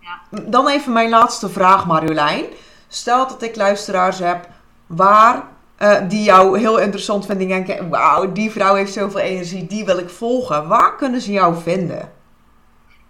[0.00, 0.40] Ja.
[0.42, 2.44] Dan even mijn laatste vraag, Marjolein.
[2.88, 4.48] Stel dat ik luisteraars heb
[4.86, 5.42] waar
[5.76, 7.48] eh, die jou heel interessant vinden.
[7.48, 10.68] Denken, wauw, die vrouw heeft zoveel energie, die wil ik volgen.
[10.68, 12.12] Waar kunnen ze jou vinden?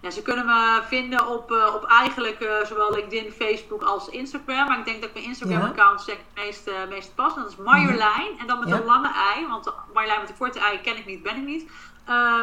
[0.05, 4.69] Ja, ze kunnen me vinden op, eh, op eigenlijk eh, zowel LinkedIn, Facebook als Instagram.
[4.69, 7.37] Maar ik denk dat mijn Instagram-account het meest, eh, meest past.
[7.37, 8.39] En dat is Marjolein.
[8.39, 8.77] En dan met Ja.
[8.77, 9.47] een lange ei.
[9.49, 11.71] Want Marjolein met een korte ei ken ik niet, ben ik niet.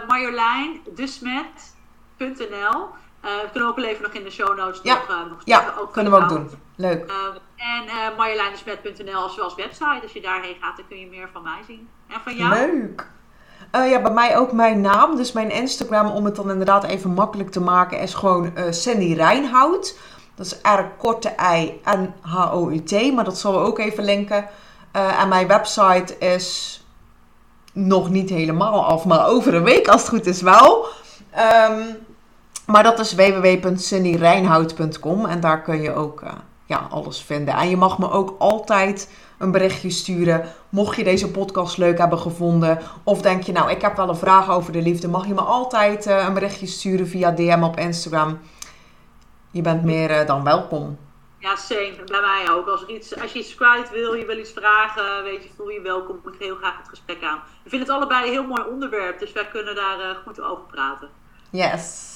[0.08, 2.90] Marjolein desmet.nl
[3.22, 6.18] we kunnen ook even nog in de show notes nog, nog Ja, zeggen, kunnen we
[6.20, 6.50] ook doen.
[6.76, 7.10] Leuk.
[7.10, 7.16] Eh,
[7.56, 10.00] en uh, marjoleindesmet.nl als zoals website.
[10.02, 11.90] Als je daarheen gaat, dan kun je meer van mij zien.
[12.08, 12.50] En van jou?
[12.50, 13.08] Leuk.
[13.72, 15.16] Eh, ja, bij mij ook mijn naam.
[15.16, 19.14] Dus mijn Instagram, om het dan inderdaad even makkelijk te maken, is gewoon eh Sandy
[19.14, 19.98] Rijnhout.
[20.36, 23.14] Dat is R korte I N H O U T.
[23.14, 24.46] Maar dat zullen we ook even linken.
[24.92, 26.76] Eh, en mijn website is
[27.74, 30.86] nog niet helemaal af, maar over een week als het goed is wel.
[31.30, 31.82] Ehm,
[32.66, 36.24] maar dat is www.sunnyrijnhout.com en daar kun je ook
[36.66, 37.54] ja, alles vinden.
[37.54, 39.10] En je mag me ook altijd
[39.42, 40.54] een berichtje sturen.
[40.70, 42.80] Mocht je deze podcast leuk hebben gevonden.
[43.04, 45.08] Of denk je, nou, ik heb wel een vraag over de liefde.
[45.08, 48.40] Mag je me altijd uh, een berichtje sturen via DM op Instagram.
[49.52, 50.98] Je bent meer uh, dan welkom.
[51.38, 51.96] Ja, same.
[52.06, 52.68] Bij mij ook.
[52.68, 55.70] Als, er iets, als je iets kwijt wil, je wil iets vragen, weet je, voel
[55.70, 56.20] je welkom.
[56.34, 57.42] Ik heel graag het gesprek aan.
[57.64, 60.64] Ik vind het allebei een heel mooi onderwerp, dus wij kunnen daar uh, goed over
[60.72, 61.10] praten.
[61.50, 62.10] Yes.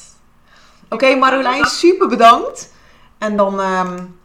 [0.84, 2.74] Oké, okay, Marjolein, super bedankt.
[3.18, 4.20] En dan, um,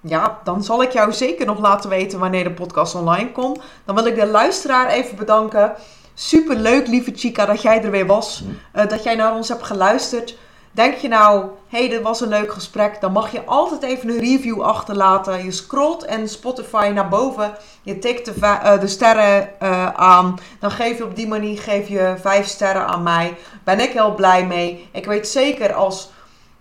[0.00, 3.60] ja, dan zal ik jou zeker nog laten weten wanneer de podcast online komt.
[3.84, 5.74] Dan wil ik de luisteraar even bedanken.
[6.14, 8.44] Super leuk, lieve Chica, dat jij er weer was.
[8.76, 10.36] Uh, dat jij naar ons hebt geluisterd.
[10.70, 14.08] Denk je nou, hé, hey, dit was een leuk gesprek, dan mag je altijd even
[14.08, 15.44] een review achterlaten.
[15.44, 20.38] Je scrolt en Spotify naar boven, je tikt de, uh, de sterren uh, aan.
[20.60, 23.36] Dan geef je op die manier geef je vijf sterren aan mij.
[23.64, 24.88] Ben ik heel blij mee.
[24.92, 26.10] Ik weet zeker als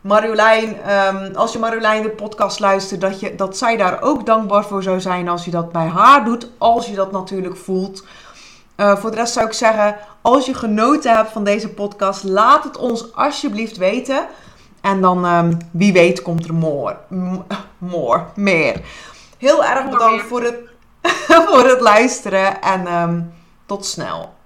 [0.02, 4.64] Marjolein, um, als je Marjolein de podcast luistert, dat, je, dat zij daar ook dankbaar
[4.64, 6.50] voor zou zijn als je dat bij haar doet.
[6.58, 8.04] Als je dat natuurlijk voelt.
[8.78, 12.64] Uh, voor de rest zou ik zeggen, als je genoten hebt van deze podcast, laat
[12.64, 14.28] het ons alsjeblieft weten.
[14.82, 16.98] En dan, um, wie weet, komt er more.
[17.78, 18.82] more, meer.
[19.38, 20.56] Heel erg bedankt voor het,
[21.50, 23.34] voor het luisteren en um,
[23.66, 24.37] tot snel.